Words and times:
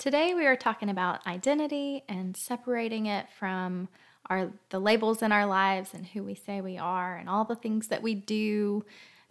Today 0.00 0.32
we 0.32 0.46
are 0.46 0.56
talking 0.56 0.88
about 0.88 1.26
identity 1.26 2.04
and 2.08 2.34
separating 2.34 3.04
it 3.04 3.26
from 3.38 3.86
our 4.30 4.50
the 4.70 4.80
labels 4.80 5.20
in 5.20 5.30
our 5.30 5.44
lives 5.44 5.92
and 5.92 6.06
who 6.06 6.22
we 6.22 6.34
say 6.34 6.62
we 6.62 6.78
are 6.78 7.16
and 7.16 7.28
all 7.28 7.44
the 7.44 7.54
things 7.54 7.88
that 7.88 8.00
we 8.00 8.14
do 8.14 8.82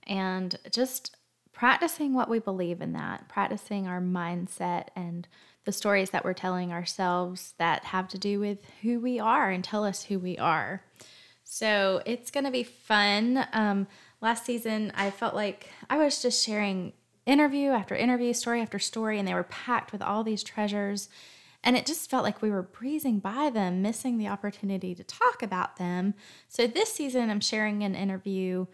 and 0.05 0.59
just 0.69 1.15
practicing 1.53 2.13
what 2.13 2.29
we 2.29 2.37
believe 2.37 2.81
in 2.81 2.93
that, 2.93 3.27
practicing 3.27 3.87
our 3.87 3.99
mindset 3.99 4.89
and 4.95 5.27
the 5.65 5.71
stories 5.71 6.11
that 6.11 6.23
we're 6.23 6.33
telling 6.33 6.71
ourselves 6.71 7.55
that 7.57 7.85
have 7.85 8.07
to 8.09 8.19
do 8.19 8.39
with 8.39 8.59
who 8.83 8.99
we 8.99 9.19
are 9.19 9.49
and 9.49 9.63
tell 9.63 9.83
us 9.83 10.03
who 10.03 10.19
we 10.19 10.37
are. 10.37 10.83
So 11.43 12.03
it's 12.05 12.29
going 12.29 12.45
to 12.45 12.51
be 12.51 12.61
fun. 12.61 13.43
Um, 13.53 13.87
last 14.21 14.45
season, 14.45 14.91
I 14.93 15.09
felt 15.09 15.33
like 15.33 15.71
I 15.89 15.97
was 15.97 16.21
just 16.21 16.45
sharing 16.45 16.93
interview 17.29 17.71
after 17.71 17.95
interview, 17.95 18.33
story 18.33 18.61
after 18.61 18.79
story, 18.79 19.19
and 19.19 19.27
they 19.27 19.33
were 19.33 19.43
packed 19.43 19.91
with 19.91 20.01
all 20.01 20.23
these 20.23 20.43
treasures. 20.43 21.09
And 21.63 21.75
it 21.75 21.85
just 21.85 22.09
felt 22.09 22.23
like 22.23 22.41
we 22.41 22.49
were 22.49 22.63
breezing 22.63 23.19
by 23.19 23.49
them, 23.49 23.81
missing 23.81 24.17
the 24.17 24.29
opportunity 24.29 24.95
to 24.95 25.03
talk 25.03 25.43
about 25.43 25.75
them. 25.75 26.13
So 26.47 26.67
this 26.67 26.91
season, 26.93 27.29
I'm 27.29 27.41
sharing 27.41 27.83
an 27.83 27.95
interview 27.95 28.65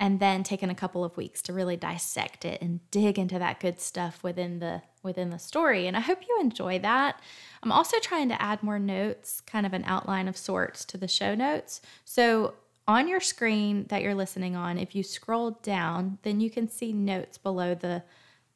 and 0.00 0.18
then 0.18 0.42
taking 0.42 0.70
a 0.70 0.74
couple 0.74 1.04
of 1.04 1.16
weeks 1.16 1.42
to 1.42 1.52
really 1.52 1.76
dissect 1.76 2.44
it 2.46 2.60
and 2.62 2.80
dig 2.90 3.18
into 3.18 3.38
that 3.38 3.60
good 3.60 3.78
stuff 3.78 4.24
within 4.24 4.58
the 4.58 4.82
within 5.02 5.30
the 5.30 5.38
story 5.38 5.86
and 5.86 5.96
i 5.96 6.00
hope 6.00 6.18
you 6.26 6.38
enjoy 6.40 6.78
that 6.78 7.20
i'm 7.62 7.70
also 7.70 7.98
trying 8.00 8.28
to 8.28 8.42
add 8.42 8.62
more 8.62 8.78
notes 8.78 9.40
kind 9.42 9.66
of 9.66 9.72
an 9.72 9.84
outline 9.86 10.26
of 10.26 10.36
sorts 10.36 10.84
to 10.84 10.96
the 10.96 11.08
show 11.08 11.34
notes 11.34 11.80
so 12.04 12.54
on 12.90 13.06
your 13.06 13.20
screen 13.20 13.86
that 13.88 14.02
you're 14.02 14.16
listening 14.16 14.56
on, 14.56 14.76
if 14.76 14.96
you 14.96 15.04
scroll 15.04 15.52
down, 15.62 16.18
then 16.22 16.40
you 16.40 16.50
can 16.50 16.68
see 16.68 16.92
notes 16.92 17.38
below 17.38 17.72
the 17.72 18.02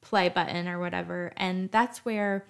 play 0.00 0.28
button 0.28 0.66
or 0.66 0.80
whatever. 0.80 1.32
And 1.36 1.70
that's 1.70 2.04
where 2.04 2.44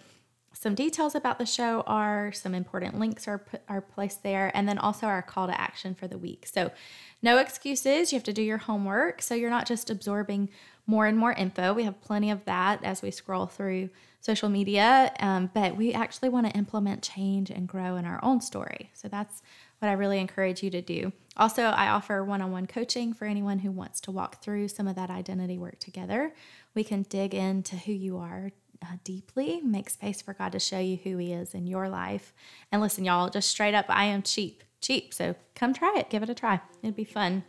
some 0.54 0.74
details 0.74 1.14
about 1.14 1.38
the 1.38 1.44
show 1.44 1.82
are, 1.82 2.32
some 2.32 2.54
important 2.54 2.98
links 2.98 3.28
are 3.28 3.44
are 3.68 3.82
placed 3.82 4.22
there, 4.22 4.50
and 4.54 4.66
then 4.66 4.78
also 4.78 5.06
our 5.06 5.20
call 5.20 5.46
to 5.46 5.60
action 5.60 5.94
for 5.94 6.08
the 6.08 6.16
week. 6.16 6.46
So, 6.46 6.70
no 7.20 7.36
excuses. 7.36 8.12
You 8.12 8.16
have 8.16 8.24
to 8.24 8.32
do 8.32 8.42
your 8.42 8.58
homework. 8.58 9.20
So, 9.20 9.34
you're 9.34 9.50
not 9.50 9.66
just 9.66 9.90
absorbing 9.90 10.48
more 10.86 11.04
and 11.04 11.18
more 11.18 11.32
info. 11.32 11.74
We 11.74 11.82
have 11.82 12.00
plenty 12.00 12.30
of 12.30 12.46
that 12.46 12.82
as 12.82 13.02
we 13.02 13.10
scroll 13.10 13.46
through 13.46 13.90
social 14.20 14.48
media, 14.48 15.12
um, 15.20 15.50
but 15.52 15.76
we 15.76 15.92
actually 15.92 16.30
want 16.30 16.46
to 16.46 16.56
implement 16.56 17.02
change 17.02 17.50
and 17.50 17.68
grow 17.68 17.96
in 17.96 18.06
our 18.06 18.20
own 18.22 18.40
story. 18.40 18.90
So, 18.94 19.08
that's 19.08 19.42
what 19.84 19.90
I 19.90 19.94
really 19.94 20.18
encourage 20.18 20.62
you 20.62 20.70
to 20.70 20.80
do. 20.80 21.12
Also, 21.36 21.62
I 21.62 21.88
offer 21.88 22.24
one 22.24 22.40
on 22.40 22.50
one 22.50 22.66
coaching 22.66 23.12
for 23.12 23.26
anyone 23.26 23.58
who 23.58 23.70
wants 23.70 24.00
to 24.02 24.10
walk 24.10 24.42
through 24.42 24.68
some 24.68 24.88
of 24.88 24.96
that 24.96 25.10
identity 25.10 25.58
work 25.58 25.78
together. 25.78 26.32
We 26.74 26.84
can 26.84 27.02
dig 27.02 27.34
into 27.34 27.76
who 27.76 27.92
you 27.92 28.16
are 28.16 28.52
uh, 28.82 28.96
deeply, 29.04 29.60
make 29.60 29.90
space 29.90 30.22
for 30.22 30.32
God 30.32 30.52
to 30.52 30.58
show 30.58 30.78
you 30.78 30.96
who 30.96 31.18
He 31.18 31.34
is 31.34 31.52
in 31.52 31.66
your 31.66 31.90
life. 31.90 32.32
And 32.72 32.80
listen, 32.80 33.04
y'all, 33.04 33.28
just 33.28 33.50
straight 33.50 33.74
up, 33.74 33.84
I 33.90 34.04
am 34.04 34.22
cheap, 34.22 34.64
cheap. 34.80 35.12
So 35.12 35.34
come 35.54 35.74
try 35.74 35.94
it, 35.98 36.08
give 36.08 36.22
it 36.22 36.30
a 36.30 36.34
try. 36.34 36.60
It'd 36.82 36.96
be 36.96 37.04
fun. 37.04 37.44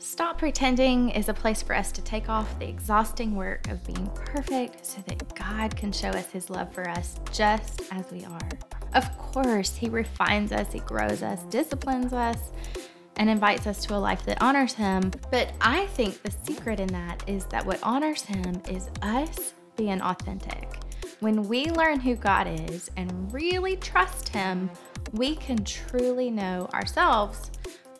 Stop 0.00 0.38
Pretending 0.38 1.10
is 1.10 1.28
a 1.28 1.34
place 1.34 1.62
for 1.62 1.76
us 1.76 1.92
to 1.92 2.02
take 2.02 2.28
off 2.28 2.58
the 2.58 2.68
exhausting 2.68 3.36
work 3.36 3.68
of 3.68 3.86
being 3.86 4.10
perfect 4.16 4.84
so 4.84 5.00
that 5.06 5.32
God 5.36 5.76
can 5.76 5.92
show 5.92 6.08
us 6.08 6.28
His 6.32 6.50
love 6.50 6.74
for 6.74 6.88
us 6.88 7.20
just 7.30 7.82
as 7.92 8.10
we 8.10 8.24
are. 8.24 8.81
Of 8.94 9.16
course, 9.18 9.76
He 9.76 9.88
refines 9.88 10.52
us, 10.52 10.72
He 10.72 10.80
grows 10.80 11.22
us, 11.22 11.42
disciplines 11.44 12.12
us, 12.12 12.38
and 13.16 13.28
invites 13.28 13.66
us 13.66 13.84
to 13.86 13.94
a 13.94 13.96
life 13.96 14.24
that 14.24 14.42
honors 14.42 14.74
Him. 14.74 15.10
But 15.30 15.52
I 15.60 15.86
think 15.86 16.22
the 16.22 16.32
secret 16.44 16.80
in 16.80 16.88
that 16.88 17.22
is 17.26 17.44
that 17.46 17.64
what 17.64 17.78
honors 17.82 18.22
Him 18.22 18.62
is 18.68 18.88
us 19.02 19.54
being 19.76 20.00
authentic. 20.00 20.80
When 21.20 21.48
we 21.48 21.66
learn 21.70 22.00
who 22.00 22.16
God 22.16 22.46
is 22.70 22.90
and 22.96 23.32
really 23.32 23.76
trust 23.76 24.28
Him, 24.28 24.70
we 25.12 25.36
can 25.36 25.64
truly 25.64 26.30
know 26.30 26.68
ourselves, 26.74 27.50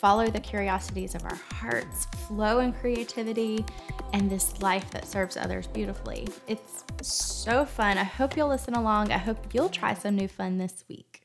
follow 0.02 0.26
the 0.26 0.40
curiosities 0.40 1.14
of 1.14 1.24
our 1.24 1.38
hearts, 1.52 2.06
flow 2.26 2.58
in 2.58 2.72
creativity, 2.72 3.64
and 4.12 4.28
this 4.28 4.60
life 4.60 4.90
that 4.90 5.06
serves 5.06 5.36
others 5.36 5.68
beautifully. 5.68 6.26
It's 6.48 6.82
so 7.02 7.64
fun. 7.64 7.96
I 7.96 8.02
hope 8.02 8.36
you'll 8.36 8.48
listen 8.48 8.74
along. 8.74 9.12
I 9.12 9.18
hope 9.18 9.38
you'll 9.54 9.68
try 9.68 9.94
some 9.94 10.16
new 10.16 10.26
fun 10.26 10.58
this 10.58 10.82
week. 10.88 11.22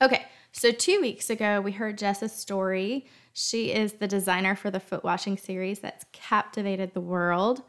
Okay, 0.00 0.26
so 0.52 0.70
two 0.70 1.00
weeks 1.00 1.28
ago, 1.28 1.60
we 1.60 1.72
heard 1.72 1.98
Jess's 1.98 2.32
story. 2.32 3.06
She 3.32 3.72
is 3.72 3.94
the 3.94 4.06
designer 4.06 4.54
for 4.54 4.70
the 4.70 4.78
foot 4.78 5.02
washing 5.02 5.36
series 5.36 5.80
that's 5.80 6.06
captivated 6.12 6.94
the 6.94 7.00
world. 7.00 7.62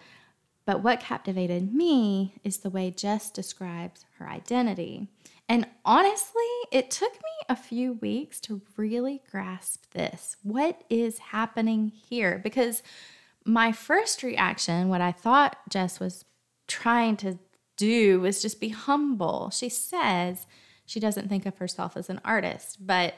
But 0.68 0.84
what 0.84 1.00
captivated 1.00 1.74
me 1.74 2.36
is 2.44 2.59
the 2.59 2.70
way 2.70 2.91
Jess 2.91 3.31
describes 3.31 4.06
her 4.20 4.30
identity. 4.30 5.08
And 5.50 5.68
honestly, 5.84 6.46
it 6.72 6.91
took 6.91 7.12
me 7.12 7.31
a 7.51 7.56
few 7.56 7.94
weeks 7.94 8.39
to 8.39 8.62
really 8.78 9.22
grasp 9.29 9.91
this. 9.91 10.38
What 10.41 10.85
is 10.89 11.17
happening 11.17 11.89
here? 11.89 12.39
Because 12.41 12.81
my 13.44 13.73
first 13.73 14.23
reaction, 14.23 14.88
what 14.88 15.01
I 15.01 15.12
thought 15.12 15.57
Jess 15.69 16.00
was 16.00 16.23
trying 16.67 17.17
to 17.17 17.38
do, 17.75 18.22
was 18.22 18.41
just 18.41 18.61
be 18.61 18.69
humble. 18.69 19.50
She 19.50 19.67
says 19.67 20.47
she 20.85 21.01
doesn't 21.01 21.28
think 21.28 21.45
of 21.45 21.57
herself 21.57 21.97
as 21.97 22.09
an 22.09 22.22
artist, 22.23 22.88
but 22.88 23.16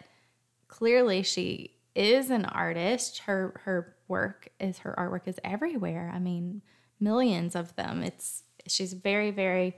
clearly 0.67 1.21
she 1.21 1.75
is 1.93 2.31
an 2.31 2.45
artist. 2.45 3.19
Her 3.19 3.61
her 3.65 3.95
work 4.07 4.49
is 4.59 4.79
her 4.79 4.95
artwork 4.97 5.27
is 5.27 5.39
everywhere. 5.43 6.11
I 6.11 6.17
mean, 6.17 6.63
millions 6.99 7.55
of 7.55 7.75
them. 7.75 8.01
It's 8.01 8.41
she's 8.67 8.93
very 8.93 9.29
very 9.29 9.75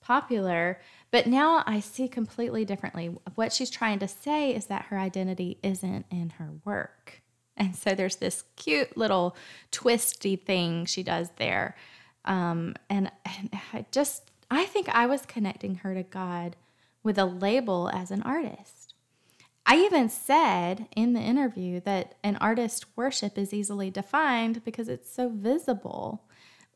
popular, 0.00 0.80
but 1.12 1.26
now 1.26 1.62
I 1.66 1.78
see 1.78 2.08
completely 2.08 2.64
differently. 2.64 3.14
What 3.36 3.52
she's 3.52 3.70
trying 3.70 4.00
to 4.00 4.08
say 4.08 4.52
is 4.52 4.66
that 4.66 4.86
her 4.86 4.98
identity 4.98 5.58
isn't 5.62 6.06
in 6.10 6.30
her 6.38 6.48
work. 6.64 7.22
And 7.56 7.76
so 7.76 7.94
there's 7.94 8.16
this 8.16 8.44
cute 8.56 8.96
little 8.96 9.36
twisty 9.70 10.36
thing 10.36 10.86
she 10.86 11.02
does 11.02 11.28
there. 11.36 11.76
Um, 12.24 12.74
and, 12.88 13.12
and 13.24 13.50
I 13.74 13.84
just, 13.92 14.30
I 14.50 14.64
think 14.64 14.88
I 14.88 15.06
was 15.06 15.26
connecting 15.26 15.76
her 15.76 15.94
to 15.94 16.02
God 16.02 16.56
with 17.02 17.18
a 17.18 17.26
label 17.26 17.90
as 17.92 18.10
an 18.10 18.22
artist. 18.22 18.94
I 19.66 19.76
even 19.76 20.08
said 20.08 20.88
in 20.96 21.12
the 21.12 21.20
interview 21.20 21.80
that 21.80 22.14
an 22.24 22.36
artist 22.36 22.86
worship 22.96 23.36
is 23.36 23.52
easily 23.52 23.90
defined 23.90 24.64
because 24.64 24.88
it's 24.88 25.12
so 25.12 25.28
visible. 25.28 26.24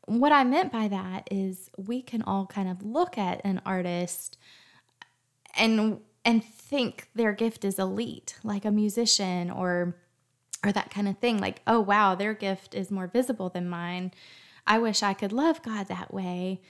What 0.07 0.31
I 0.31 0.43
meant 0.43 0.71
by 0.71 0.87
that 0.87 1.27
is 1.29 1.69
we 1.77 2.01
can 2.01 2.21
all 2.21 2.45
kind 2.47 2.69
of 2.69 2.83
look 2.83 3.17
at 3.17 3.41
an 3.43 3.61
artist 3.65 4.37
and 5.55 5.99
and 6.25 6.43
think 6.43 7.09
their 7.15 7.33
gift 7.33 7.63
is 7.63 7.77
elite, 7.77 8.35
like 8.43 8.65
a 8.65 8.71
musician 8.71 9.51
or 9.51 9.95
or 10.63 10.71
that 10.71 10.89
kind 10.89 11.07
of 11.07 11.17
thing. 11.19 11.37
Like 11.39 11.61
oh 11.67 11.79
wow 11.79 12.15
their 12.15 12.33
gift 12.33 12.73
is 12.73 12.89
more 12.89 13.07
visible 13.07 13.49
than 13.49 13.69
mine. 13.69 14.11
I 14.65 14.79
wish 14.79 15.01
i 15.03 15.13
could 15.13 15.31
love 15.31 15.61
god 15.61 15.87
that 15.87 16.13
way 16.13 16.61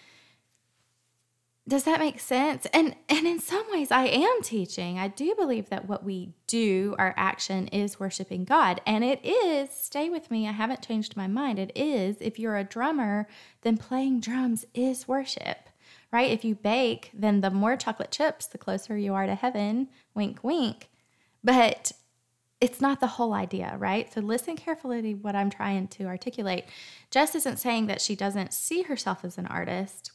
does 1.68 1.84
that 1.84 2.00
make 2.00 2.20
sense 2.20 2.66
and 2.68 2.96
and 3.10 3.28
in 3.28 3.40
some 3.40 3.66
ways 3.72 3.92
i 3.92 4.06
am 4.06 4.42
teaching 4.42 4.98
i 4.98 5.08
do 5.08 5.36
believe 5.36 5.70
that 5.70 5.88
what 5.88 6.04
we 6.04 6.34
do 6.48 6.96
our 6.98 7.14
action 7.18 7.68
is 7.68 8.00
worshiping 8.00 8.44
god 8.46 8.80
and 8.86 9.04
it 9.04 9.24
is 9.26 9.70
stay 9.70 10.10
with 10.10 10.32
me 10.32 10.48
i 10.48 10.52
haven't 10.52 10.82
changed 10.82 11.18
my 11.18 11.28
mind 11.28 11.60
it 11.60 11.72
is 11.76 12.18
if 12.22 12.40
you're 12.40 12.58
a 12.58 12.64
drummer 12.64 13.28
then 13.62 13.78
playing 13.78 14.20
drums 14.20 14.66
is 14.74 15.08
worship 15.08 15.70
right 16.12 16.32
if 16.32 16.46
you 16.46 16.56
bake 16.56 17.12
then 17.14 17.42
the 17.42 17.52
more 17.52 17.76
chocolate 17.76 18.12
chips 18.12 18.46
the 18.48 18.58
closer 18.58 18.98
you 18.98 19.14
are 19.14 19.26
to 19.26 19.36
heaven 19.36 19.88
wink 20.16 20.40
wink 20.44 20.90
but 21.44 21.92
it's 22.60 22.82
not 22.82 23.00
the 23.00 23.08
whole 23.08 23.34
idea, 23.34 23.76
right? 23.78 24.12
So 24.12 24.20
listen 24.20 24.56
carefully 24.56 25.02
to 25.02 25.14
what 25.14 25.36
I'm 25.36 25.50
trying 25.50 25.88
to 25.90 26.06
articulate. 26.06 26.66
Jess 27.12 27.36
isn't 27.36 27.58
saying 27.60 27.86
that 27.88 28.02
she 28.02 28.16
doesn't 28.16 28.52
see 28.52 28.82
herself 28.82 29.24
as 29.24 29.38
an 29.38 29.46
artist. 29.46 30.12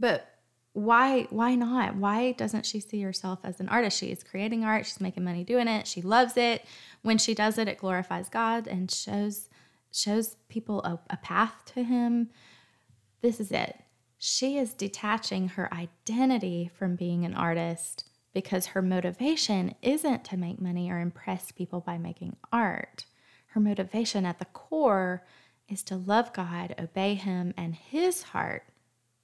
But 0.00 0.26
why 0.72 1.26
why 1.30 1.54
not? 1.54 1.96
Why 1.96 2.32
doesn't 2.32 2.64
she 2.66 2.80
see 2.80 3.02
herself 3.02 3.40
as 3.44 3.60
an 3.60 3.68
artist? 3.68 3.98
She 3.98 4.10
is 4.10 4.24
creating 4.24 4.64
art, 4.64 4.86
she's 4.86 5.00
making 5.00 5.24
money 5.24 5.44
doing 5.44 5.68
it, 5.68 5.86
she 5.86 6.00
loves 6.00 6.36
it. 6.36 6.64
When 7.02 7.18
she 7.18 7.34
does 7.34 7.58
it, 7.58 7.68
it 7.68 7.78
glorifies 7.78 8.28
God 8.28 8.66
and 8.66 8.90
shows 8.90 9.48
shows 9.92 10.36
people 10.48 10.82
a, 10.82 11.00
a 11.10 11.16
path 11.18 11.64
to 11.74 11.84
him. 11.84 12.30
This 13.20 13.40
is 13.40 13.52
it. 13.52 13.76
She 14.18 14.56
is 14.56 14.74
detaching 14.74 15.48
her 15.48 15.72
identity 15.72 16.70
from 16.74 16.96
being 16.96 17.24
an 17.24 17.34
artist 17.34 18.08
because 18.32 18.66
her 18.66 18.82
motivation 18.82 19.74
isn't 19.82 20.24
to 20.26 20.36
make 20.36 20.60
money 20.60 20.90
or 20.90 21.00
impress 21.00 21.50
people 21.50 21.80
by 21.80 21.98
making 21.98 22.36
art. 22.52 23.06
Her 23.48 23.60
motivation 23.60 24.24
at 24.24 24.38
the 24.38 24.44
core 24.44 25.24
is 25.68 25.82
to 25.84 25.96
love 25.96 26.32
God, 26.32 26.74
obey 26.78 27.14
Him, 27.14 27.52
and 27.56 27.74
His 27.74 28.22
heart 28.22 28.64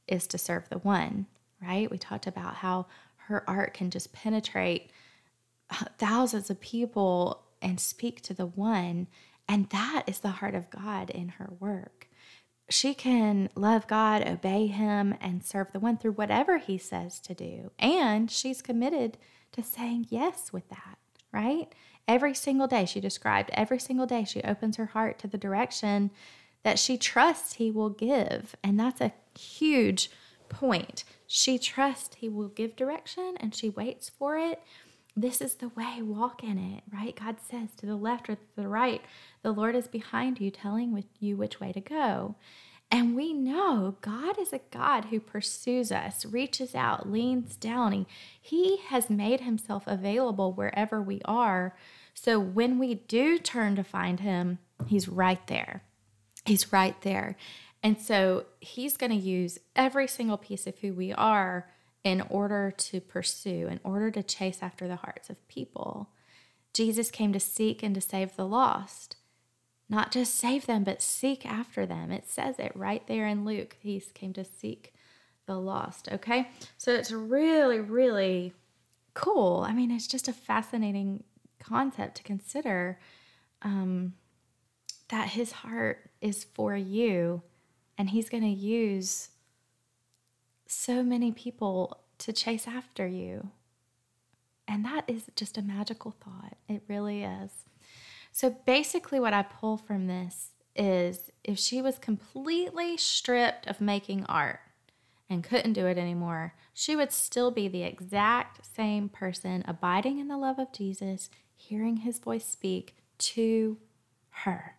is 0.09 0.27
to 0.29 0.39
serve 0.39 0.69
the 0.69 0.79
one, 0.79 1.27
right? 1.63 1.91
We 1.91 1.99
talked 1.99 2.27
about 2.27 2.57
how 2.57 2.87
her 3.29 3.49
art 3.49 3.75
can 3.75 3.91
just 3.91 4.13
penetrate 4.13 4.91
uh, 5.71 5.87
thousands 5.99 6.51
of 6.51 6.61
people 6.61 7.43
and 7.61 7.81
speak 7.81 8.21
to 8.23 8.35
the 8.35 8.47
one. 8.47 9.09
And 9.49 9.69
that 9.71 10.05
is 10.07 10.21
the 10.21 10.29
heart 10.29 10.55
of 10.55 10.71
God 10.71 11.11
in 11.11 11.29
her 11.31 11.51
work. 11.59 12.09
she 12.69 12.95
can 12.95 13.49
love 13.55 13.87
God, 13.87 14.27
obey 14.27 14.67
Him, 14.67 15.15
and 15.21 15.45
serve 15.45 15.73
the 15.73 15.81
one 15.81 15.97
through 15.97 16.13
whatever 16.13 16.59
He 16.59 16.79
says 16.79 17.21
to 17.21 17.35
do. 17.35 17.71
And 17.79 18.31
she's 18.31 18.63
committed 18.63 19.19
to 19.53 19.63
saying 19.63 20.07
yes 20.11 20.53
with 20.53 20.69
that, 20.71 20.99
right? 21.33 21.73
Every 22.09 22.35
single 22.35 22.67
day, 22.67 22.85
she 22.85 23.01
described, 23.01 23.51
every 23.53 23.79
single 23.79 24.07
day, 24.07 24.25
she 24.25 24.43
opens 24.43 24.77
her 24.77 24.87
heart 24.87 25.19
to 25.21 25.29
the 25.29 25.39
direction 25.39 26.11
that 26.63 26.79
she 26.79 26.97
trusts 26.99 27.55
He 27.55 27.71
will 27.71 27.91
give. 27.91 28.57
And 28.65 28.79
that's 28.79 29.01
a 29.01 29.13
huge 29.37 30.11
point. 30.49 31.05
She 31.27 31.59
trusts 31.59 32.17
He 32.17 32.29
will 32.29 32.49
give 32.49 32.77
direction 32.77 33.35
and 33.39 33.55
she 33.55 33.69
waits 33.69 34.09
for 34.09 34.39
it. 34.39 34.63
This 35.19 35.41
is 35.41 35.55
the 35.55 35.71
way, 35.71 36.03
walk 36.03 36.45
in 36.45 36.59
it, 36.59 36.83
right? 36.93 37.19
God 37.19 37.37
says 37.41 37.71
to 37.77 37.87
the 37.87 37.97
left 37.97 38.29
or 38.29 38.35
to 38.35 38.43
the 38.55 38.69
right, 38.69 39.01
the 39.43 39.53
Lord 39.53 39.75
is 39.75 39.89
behind 39.89 40.41
you, 40.41 40.51
telling 40.51 41.03
you 41.19 41.37
which 41.37 41.59
way 41.59 41.73
to 41.73 41.81
go. 41.81 42.37
And 42.91 43.17
we 43.17 43.33
know 43.33 43.97
God 44.01 44.39
is 44.39 44.53
a 44.53 44.61
God 44.71 45.07
who 45.07 45.19
pursues 45.19 45.91
us, 45.91 46.25
reaches 46.25 46.75
out, 46.75 47.11
leans 47.11 47.57
down. 47.57 47.93
He, 47.93 48.07
he 48.41 48.77
has 48.89 49.11
made 49.11 49.41
himself 49.41 49.85
available 49.87 50.53
wherever 50.53 51.03
we 51.03 51.21
are. 51.25 51.75
So 52.15 52.39
when 52.39 52.79
we 52.79 52.95
do 52.95 53.39
turn 53.39 53.75
to 53.77 53.85
find 53.85 54.21
him, 54.21 54.59
he's 54.87 55.09
right 55.09 55.45
there. 55.49 55.83
He's 56.45 56.73
right 56.73 57.01
there. 57.03 57.37
And 57.83 58.01
so 58.01 58.47
he's 58.61 58.97
going 58.97 59.13
to 59.13 59.17
use 59.17 59.59
every 59.75 60.09
single 60.09 60.37
piece 60.37 60.67
of 60.67 60.79
who 60.79 60.93
we 60.93 61.13
are 61.13 61.69
in 62.03 62.21
order 62.31 62.73
to 62.77 63.01
pursue, 63.01 63.67
in 63.69 63.81
order 63.85 64.11
to 64.11 64.23
chase 64.23 64.59
after 64.63 64.87
the 64.87 64.97
hearts 64.97 65.31
of 65.31 65.49
people. 65.49 66.11
Jesus 66.73 67.11
came 67.11 67.33
to 67.33 67.41
seek 67.41 67.83
and 67.83 67.95
to 67.95 68.01
save 68.01 68.37
the 68.37 68.47
lost. 68.47 69.17
Not 69.89 70.11
just 70.11 70.35
save 70.35 70.67
them, 70.67 70.85
but 70.85 71.01
seek 71.01 71.47
after 71.47 71.87
them. 71.87 72.11
It 72.11 72.29
says 72.29 72.59
it 72.59 72.73
right 72.75 73.07
there 73.07 73.27
in 73.27 73.45
Luke. 73.45 73.77
He 73.81 74.01
came 74.15 74.33
to 74.35 74.45
seek 74.45 74.95
the 75.47 75.59
lost. 75.59 76.09
Okay. 76.11 76.49
So 76.77 76.93
it's 76.93 77.13
really, 77.13 77.81
really 77.81 78.53
cool. 79.15 79.65
I 79.67 79.73
mean, 79.73 79.91
it's 79.91 80.07
just 80.09 80.29
a 80.29 80.33
fascinating 80.33 81.25
concept 81.61 82.17
to 82.17 82.23
consider 82.23 82.99
um, 83.63 84.15
that 85.09 85.29
his 85.29 85.53
heart 85.53 86.11
is 86.21 86.45
for 86.45 86.77
you 86.77 87.43
and 87.99 88.11
he's 88.11 88.29
going 88.29 88.43
to 88.43 88.49
use 88.49 89.31
so 90.67 91.03
many 91.03 91.33
people 91.33 91.99
to 92.19 92.33
chase 92.33 92.67
after 92.67 93.07
you. 93.07 93.51
And 94.69 94.85
that 94.85 95.05
is 95.07 95.31
just 95.37 95.57
a 95.57 95.63
magical 95.63 96.11
thought. 96.11 96.57
It 96.69 96.83
really 96.89 97.23
is. 97.23 97.51
So 98.33 98.51
basically, 98.67 99.21
what 99.21 99.33
I 99.33 99.43
pull 99.43 99.77
from 99.77 100.07
this 100.07 100.51
is 100.75 101.31
if 101.45 101.59
she 101.59 101.81
was 101.81 101.99
completely 101.99 102.97
stripped 102.97 103.67
of 103.67 103.81
making 103.81 104.25
art 104.27 104.61
and 105.31 105.43
couldn't 105.43 105.73
do 105.73 105.87
it 105.87 105.97
anymore, 105.97 106.55
she 106.75 106.95
would 106.95 107.13
still 107.13 107.51
be 107.51 107.69
the 107.69 107.83
exact 107.83 108.67
same 108.75 109.09
person 109.09 109.65
abiding 109.67 110.19
in 110.19 110.29
the 110.29 110.37
love 110.37 110.59
of 110.59 110.73
Jesus, 110.73 111.31
hearing 111.55 111.99
his 111.99 112.19
voice 112.19 112.45
speak 112.45 112.97
to 113.19 113.79
her 114.29 114.76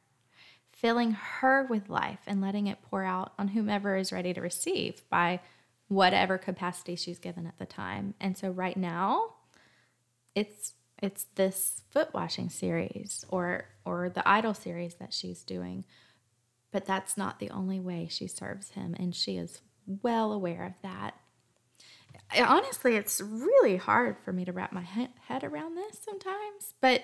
filling 0.78 1.12
her 1.12 1.66
with 1.70 1.90
life 1.90 2.20
and 2.28 2.40
letting 2.40 2.68
it 2.68 2.78
pour 2.84 3.04
out 3.04 3.34
on 3.40 3.50
whomever 3.50 3.96
is 3.96 4.12
ready 4.12 4.34
to 4.34 4.42
receive 4.42 5.02
by 5.10 5.40
whatever 5.88 6.38
capacity 6.38 6.96
she's 6.96 7.18
given 7.18 7.48
at 7.48 7.58
the 7.58 7.66
time. 7.66 8.14
And 8.20 8.38
so 8.38 8.52
right 8.52 8.78
now, 8.78 9.34
it's 10.36 10.74
it's 11.02 11.26
this 11.36 11.82
foot 11.90 12.14
washing 12.14 12.50
series 12.50 13.26
or 13.30 13.66
or 13.86 14.10
the 14.10 14.28
idol 14.28 14.54
series 14.54 14.96
that 14.96 15.14
she's 15.14 15.44
doing. 15.44 15.84
But 16.72 16.86
that's 16.86 17.18
not 17.18 17.40
the 17.40 17.50
only 17.50 17.80
way 17.80 18.08
she 18.10 18.28
serves 18.28 18.72
him 18.72 18.96
and 19.00 19.16
she 19.16 19.38
is 19.38 19.62
well 20.04 20.32
aware 20.32 20.64
of 20.64 20.74
that. 20.84 21.16
Honestly, 22.38 22.96
it's 22.96 23.22
really 23.22 23.78
hard 23.78 24.18
for 24.24 24.34
me 24.34 24.46
to 24.46 24.52
wrap 24.52 24.74
my 24.74 24.82
head 24.82 25.44
around 25.44 25.76
this 25.76 26.00
sometimes, 26.04 26.74
but 26.82 27.04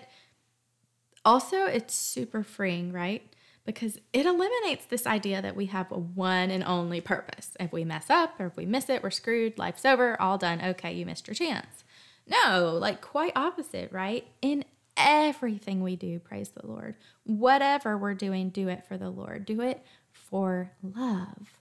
also 1.24 1.66
it's 1.66 1.96
super 1.96 2.44
freeing, 2.44 2.92
right? 2.92 3.33
Because 3.66 3.98
it 4.12 4.26
eliminates 4.26 4.86
this 4.86 5.08
idea 5.08 5.42
that 5.42 5.56
we 5.56 5.68
have 5.68 5.92
a 5.92 5.98
one 5.98 6.52
and 6.52 6.64
only 6.64 7.00
purpose. 7.00 7.56
If 7.60 7.72
we 7.72 7.86
mess 7.86 8.10
up 8.10 8.40
or 8.40 8.48
if 8.48 8.58
we 8.58 8.66
miss 8.66 8.90
it, 8.90 9.02
we're 9.02 9.12
screwed, 9.12 9.58
life's 9.58 9.86
over, 9.86 10.20
all 10.22 10.38
done. 10.38 10.62
Okay, 10.62 10.94
you 10.94 11.06
missed 11.06 11.28
your 11.28 11.36
chance. 11.36 11.84
No, 12.28 12.78
like 12.80 13.02
quite 13.02 13.34
opposite, 13.36 13.92
right? 13.92 14.28
In 14.42 14.66
everything 14.98 15.82
we 15.82 15.96
do, 15.96 16.20
praise 16.20 16.50
the 16.50 16.68
Lord. 16.68 16.96
Whatever 17.24 17.98
we're 17.98 18.14
doing, 18.14 18.50
do 18.50 18.68
it 18.68 18.86
for 18.86 18.98
the 18.98 19.10
Lord. 19.10 19.46
Do 19.46 19.62
it 19.62 19.84
for 20.12 20.72
love. 20.82 21.60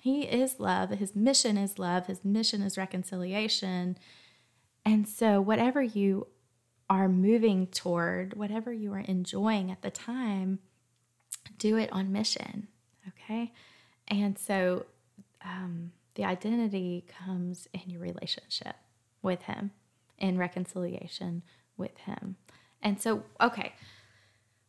He 0.00 0.22
is 0.22 0.60
love. 0.60 0.90
His 0.90 1.14
mission 1.14 1.56
is 1.56 1.78
love. 1.78 2.06
His 2.06 2.24
mission 2.24 2.62
is 2.62 2.78
reconciliation. 2.78 3.98
And 4.84 5.08
so, 5.08 5.40
whatever 5.40 5.82
you 5.82 6.28
are 6.88 7.08
moving 7.08 7.66
toward, 7.66 8.34
whatever 8.34 8.72
you 8.72 8.92
are 8.94 9.00
enjoying 9.00 9.70
at 9.70 9.82
the 9.82 9.90
time, 9.90 10.60
do 11.58 11.76
it 11.76 11.92
on 11.92 12.12
mission. 12.12 12.68
Okay. 13.08 13.52
And 14.08 14.38
so 14.38 14.86
um, 15.44 15.92
the 16.14 16.24
identity 16.24 17.04
comes 17.24 17.68
in 17.72 17.82
your 17.90 18.00
relationship 18.00 18.76
with 19.22 19.42
Him, 19.42 19.72
in 20.18 20.38
reconciliation 20.38 21.42
with 21.76 21.96
Him. 21.98 22.36
And 22.82 23.00
so, 23.00 23.24
okay, 23.40 23.74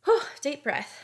Whew, 0.04 0.20
deep 0.40 0.62
breath. 0.62 1.02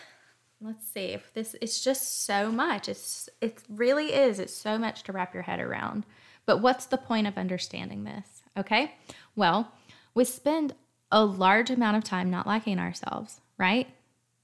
Let's 0.61 0.87
see 0.87 1.07
if 1.09 1.33
this 1.35 1.55
it's 1.61 1.85
just 1.85 2.25
so 2.25 2.51
much. 2.51 2.89
It's 2.89 3.29
it 3.41 3.63
really 3.69 4.15
is. 4.15 4.39
It's 4.39 4.55
so 4.55 4.79
much 4.79 5.03
to 5.05 5.13
wrap 5.13 5.35
your 5.35 5.43
head 5.43 5.61
around. 5.61 6.07
But 6.47 6.63
what's 6.63 6.87
the 6.87 6.97
point 6.97 7.27
of 7.27 7.37
understanding 7.37 8.05
this? 8.05 8.43
Okay? 8.57 8.95
Well, 9.35 9.73
we 10.15 10.25
spend 10.25 10.75
a 11.13 11.25
large 11.25 11.71
amount 11.71 11.99
of 11.99 12.05
time 12.05 12.31
not 12.31 12.47
liking 12.47 12.79
ourselves, 12.79 13.41
right? 13.59 13.89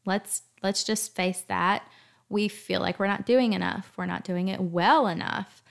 Let's 0.04 0.42
let's 0.62 0.84
just 0.84 1.14
face 1.14 1.42
that. 1.42 1.86
We 2.28 2.48
feel 2.48 2.80
like 2.80 2.98
we're 2.98 3.06
not 3.06 3.26
doing 3.26 3.52
enough. 3.52 3.92
We're 3.96 4.06
not 4.06 4.24
doing 4.24 4.48
it 4.48 4.60
well 4.60 5.06
enough. 5.06 5.62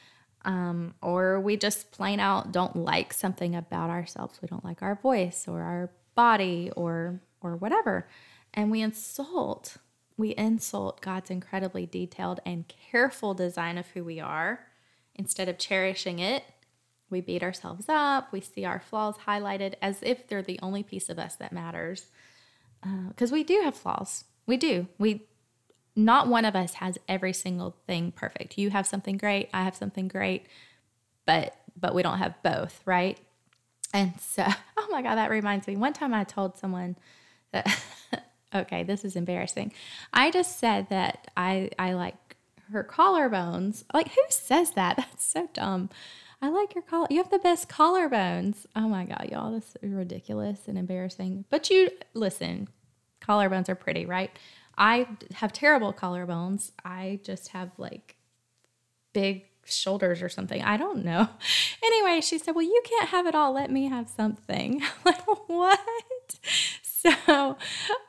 Um, 0.43 0.95
or 1.01 1.39
we 1.39 1.57
just 1.57 1.91
plain 1.91 2.19
out 2.19 2.51
don't 2.51 2.75
like 2.75 3.13
something 3.13 3.55
about 3.55 3.89
ourselves. 3.89 4.39
We 4.41 4.47
don't 4.47 4.65
like 4.65 4.81
our 4.81 4.95
voice 4.95 5.47
or 5.47 5.61
our 5.61 5.91
body 6.15 6.71
or 6.75 7.21
or 7.41 7.55
whatever. 7.55 8.07
And 8.53 8.69
we 8.69 8.81
insult, 8.81 9.77
we 10.17 10.29
insult 10.35 11.01
God's 11.01 11.29
incredibly 11.29 11.85
detailed 11.85 12.39
and 12.45 12.67
careful 12.67 13.33
design 13.33 13.77
of 13.77 13.87
who 13.89 14.03
we 14.03 14.19
are. 14.19 14.67
Instead 15.15 15.49
of 15.49 15.57
cherishing 15.57 16.19
it, 16.19 16.43
we 17.09 17.21
beat 17.21 17.43
ourselves 17.43 17.85
up. 17.89 18.31
We 18.31 18.41
see 18.41 18.65
our 18.65 18.79
flaws 18.79 19.15
highlighted 19.27 19.75
as 19.81 20.01
if 20.01 20.27
they're 20.27 20.41
the 20.41 20.59
only 20.61 20.83
piece 20.83 21.09
of 21.09 21.19
us 21.19 21.35
that 21.35 21.51
matters 21.51 22.07
because 23.09 23.31
uh, 23.31 23.33
we 23.33 23.43
do 23.43 23.61
have 23.63 23.75
flaws. 23.75 24.23
We 24.45 24.57
do. 24.57 24.87
We 24.97 25.21
not 25.95 26.27
one 26.27 26.45
of 26.45 26.55
us 26.55 26.75
has 26.75 26.97
every 27.07 27.33
single 27.33 27.75
thing 27.87 28.11
perfect. 28.11 28.57
You 28.57 28.69
have 28.69 28.87
something 28.87 29.17
great, 29.17 29.49
I 29.53 29.63
have 29.63 29.75
something 29.75 30.07
great, 30.07 30.45
but 31.25 31.55
but 31.79 31.95
we 31.95 32.03
don't 32.03 32.17
have 32.17 32.41
both, 32.43 32.81
right? 32.85 33.19
And 33.93 34.19
so, 34.19 34.45
oh 34.77 34.87
my 34.91 35.01
god, 35.01 35.15
that 35.15 35.29
reminds 35.29 35.67
me. 35.67 35.75
One 35.75 35.93
time 35.93 36.13
I 36.13 36.23
told 36.23 36.57
someone 36.57 36.95
that 37.51 37.83
okay, 38.55 38.83
this 38.83 39.03
is 39.03 39.15
embarrassing. 39.15 39.73
I 40.13 40.31
just 40.31 40.59
said 40.59 40.89
that 40.89 41.29
I 41.35 41.69
I 41.77 41.93
like 41.93 42.35
her 42.71 42.83
collarbones. 42.83 43.83
Like 43.93 44.09
who 44.09 44.21
says 44.29 44.71
that? 44.71 44.95
That's 44.97 45.25
so 45.25 45.49
dumb. 45.53 45.89
I 46.41 46.49
like 46.49 46.73
your 46.73 46.81
collar. 46.81 47.07
You 47.11 47.17
have 47.17 47.29
the 47.29 47.37
best 47.37 47.69
collarbones. 47.69 48.65
Oh 48.75 48.89
my 48.89 49.05
God, 49.05 49.29
y'all, 49.31 49.51
this 49.51 49.77
is 49.81 49.91
ridiculous 49.93 50.67
and 50.67 50.77
embarrassing. 50.77 51.45
But 51.51 51.69
you 51.69 51.91
listen, 52.15 52.67
collarbones 53.21 53.69
are 53.69 53.75
pretty, 53.75 54.05
right? 54.05 54.31
I 54.77 55.07
have 55.33 55.53
terrible 55.53 55.93
collarbones. 55.93 56.71
I 56.83 57.19
just 57.23 57.49
have 57.49 57.71
like 57.77 58.15
big 59.13 59.45
shoulders 59.65 60.21
or 60.21 60.29
something. 60.29 60.61
I 60.61 60.77
don't 60.77 61.03
know. 61.05 61.29
Anyway, 61.83 62.21
she 62.21 62.37
said, 62.37 62.53
Well, 62.53 62.63
you 62.63 62.81
can't 62.85 63.09
have 63.09 63.25
it 63.25 63.33
all. 63.33 63.53
Let 63.53 63.71
me 63.71 63.89
have 63.89 64.07
something. 64.07 64.83
like, 65.05 65.21
what? 65.47 65.79
So 66.83 67.57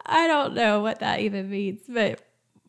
I 0.05 0.27
don't 0.27 0.53
know 0.53 0.83
what 0.83 1.01
that 1.01 1.21
even 1.21 1.49
means, 1.49 1.81
but 1.89 2.21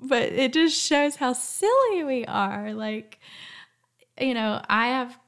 but 0.02 0.22
it 0.22 0.54
just 0.54 0.82
shows 0.82 1.18
how 1.18 1.34
silly 1.34 2.06
we 2.06 2.24
are. 2.26 2.74
Like, 2.74 3.20
you 4.18 4.34
know, 4.34 4.62
I 4.70 4.88
have 4.88 5.20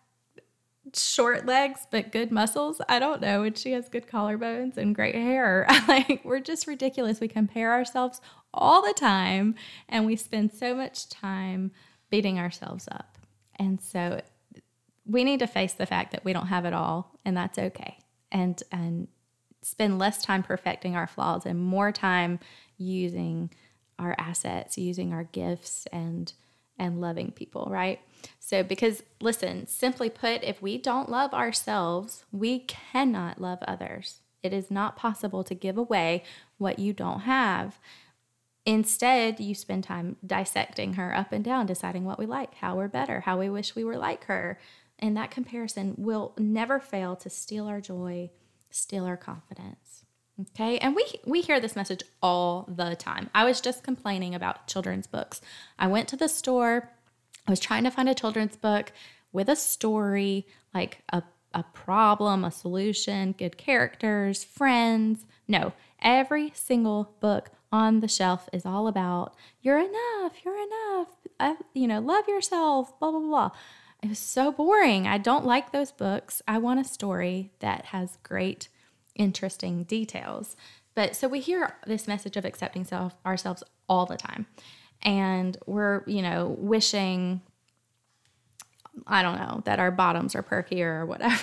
short 0.95 1.45
legs 1.45 1.87
but 1.91 2.11
good 2.11 2.31
muscles. 2.31 2.81
I 2.87 2.99
don't 2.99 3.21
know. 3.21 3.43
And 3.43 3.57
she 3.57 3.71
has 3.71 3.89
good 3.89 4.07
collarbones 4.07 4.77
and 4.77 4.95
great 4.95 5.15
hair. 5.15 5.65
like 5.87 6.21
we're 6.23 6.39
just 6.39 6.67
ridiculous. 6.67 7.19
We 7.19 7.27
compare 7.27 7.71
ourselves 7.71 8.21
all 8.53 8.81
the 8.81 8.93
time 8.93 9.55
and 9.89 10.05
we 10.05 10.15
spend 10.15 10.53
so 10.53 10.73
much 10.73 11.09
time 11.09 11.71
beating 12.09 12.39
ourselves 12.39 12.87
up. 12.91 13.17
And 13.57 13.81
so 13.81 14.21
we 15.05 15.23
need 15.23 15.39
to 15.39 15.47
face 15.47 15.73
the 15.73 15.85
fact 15.85 16.11
that 16.11 16.25
we 16.25 16.33
don't 16.33 16.47
have 16.47 16.65
it 16.65 16.73
all 16.73 17.19
and 17.25 17.35
that's 17.35 17.57
okay. 17.57 17.97
And 18.31 18.61
and 18.71 19.07
spend 19.61 19.97
less 19.97 20.21
time 20.21 20.43
perfecting 20.43 20.95
our 20.95 21.07
flaws 21.07 21.45
and 21.45 21.59
more 21.59 21.91
time 21.91 22.39
using 22.77 23.49
our 23.97 24.15
assets, 24.17 24.77
using 24.77 25.13
our 25.13 25.23
gifts 25.23 25.87
and 25.91 26.33
and 26.77 26.99
loving 26.99 27.31
people, 27.31 27.67
right? 27.69 27.99
So, 28.39 28.63
because 28.63 29.03
listen, 29.19 29.67
simply 29.67 30.09
put, 30.09 30.43
if 30.43 30.61
we 30.61 30.77
don't 30.77 31.09
love 31.09 31.33
ourselves, 31.33 32.25
we 32.31 32.59
cannot 32.59 33.41
love 33.41 33.59
others. 33.67 34.19
It 34.43 34.53
is 34.53 34.69
not 34.69 34.95
possible 34.95 35.43
to 35.43 35.55
give 35.55 35.77
away 35.77 36.23
what 36.57 36.77
you 36.77 36.93
don't 36.93 37.21
have. 37.21 37.79
Instead, 38.65 39.39
you 39.39 39.55
spend 39.55 39.83
time 39.83 40.17
dissecting 40.25 40.93
her 40.93 41.15
up 41.15 41.31
and 41.31 41.43
down, 41.43 41.65
deciding 41.65 42.03
what 42.03 42.19
we 42.19 42.25
like, 42.25 42.55
how 42.55 42.75
we're 42.75 42.87
better, 42.87 43.21
how 43.21 43.39
we 43.39 43.49
wish 43.49 43.75
we 43.75 43.83
were 43.83 43.97
like 43.97 44.25
her. 44.25 44.59
And 44.99 45.15
that 45.17 45.31
comparison 45.31 45.95
will 45.97 46.33
never 46.37 46.79
fail 46.79 47.15
to 47.17 47.29
steal 47.29 47.67
our 47.67 47.81
joy, 47.81 48.31
steal 48.69 49.05
our 49.05 49.17
confidence. 49.17 50.05
Okay? 50.39 50.77
And 50.79 50.95
we 50.95 51.05
we 51.25 51.41
hear 51.41 51.59
this 51.59 51.75
message 51.75 52.03
all 52.21 52.65
the 52.67 52.95
time. 52.95 53.29
I 53.33 53.45
was 53.45 53.61
just 53.61 53.83
complaining 53.83 54.35
about 54.35 54.67
children's 54.67 55.07
books. 55.07 55.41
I 55.79 55.87
went 55.87 56.07
to 56.09 56.17
the 56.17 56.27
store, 56.27 56.91
I 57.47 57.51
was 57.51 57.59
trying 57.59 57.83
to 57.83 57.91
find 57.91 58.09
a 58.09 58.15
children's 58.15 58.57
book 58.57 58.91
with 59.31 59.49
a 59.49 59.55
story, 59.55 60.47
like 60.73 61.01
a 61.09 61.23
a 61.55 61.63
problem, 61.73 62.43
a 62.43 62.51
solution, 62.51 63.31
good 63.31 63.57
characters, 63.57 64.43
friends. 64.43 65.25
No, 65.47 65.71
every 66.01 66.51
single 66.53 67.15
book 67.21 67.49
on 67.71 68.01
the 68.01 68.09
shelf 68.09 68.49
is 68.51 68.65
all 68.65 68.87
about 68.87 69.33
you're 69.61 69.79
enough, 69.79 70.33
you're 70.43 70.61
enough, 70.61 71.07
uh, 71.39 71.55
you 71.73 71.87
know, 71.87 71.99
love 71.99 72.27
yourself, 72.27 72.99
blah, 72.99 73.09
blah, 73.09 73.19
blah. 73.19 73.51
It 74.03 74.09
was 74.09 74.19
so 74.19 74.51
boring. 74.51 75.07
I 75.07 75.17
don't 75.17 75.45
like 75.45 75.71
those 75.71 75.91
books. 75.91 76.41
I 76.47 76.57
want 76.57 76.81
a 76.81 76.83
story 76.83 77.51
that 77.59 77.85
has 77.85 78.17
great, 78.21 78.67
interesting 79.15 79.83
details. 79.83 80.57
But 80.93 81.15
so 81.15 81.27
we 81.27 81.39
hear 81.39 81.77
this 81.87 82.07
message 82.07 82.37
of 82.37 82.45
accepting 82.45 82.83
self, 82.83 83.15
ourselves 83.25 83.63
all 83.87 84.05
the 84.05 84.17
time. 84.17 84.45
And 85.05 85.57
we're, 85.65 86.03
you 86.07 86.21
know, 86.21 86.55
wishing, 86.57 87.41
I 89.07 89.21
don't 89.21 89.37
know, 89.37 89.61
that 89.65 89.79
our 89.79 89.91
bottoms 89.91 90.35
are 90.35 90.43
perkier 90.43 91.01
or 91.01 91.05
whatever. 91.05 91.41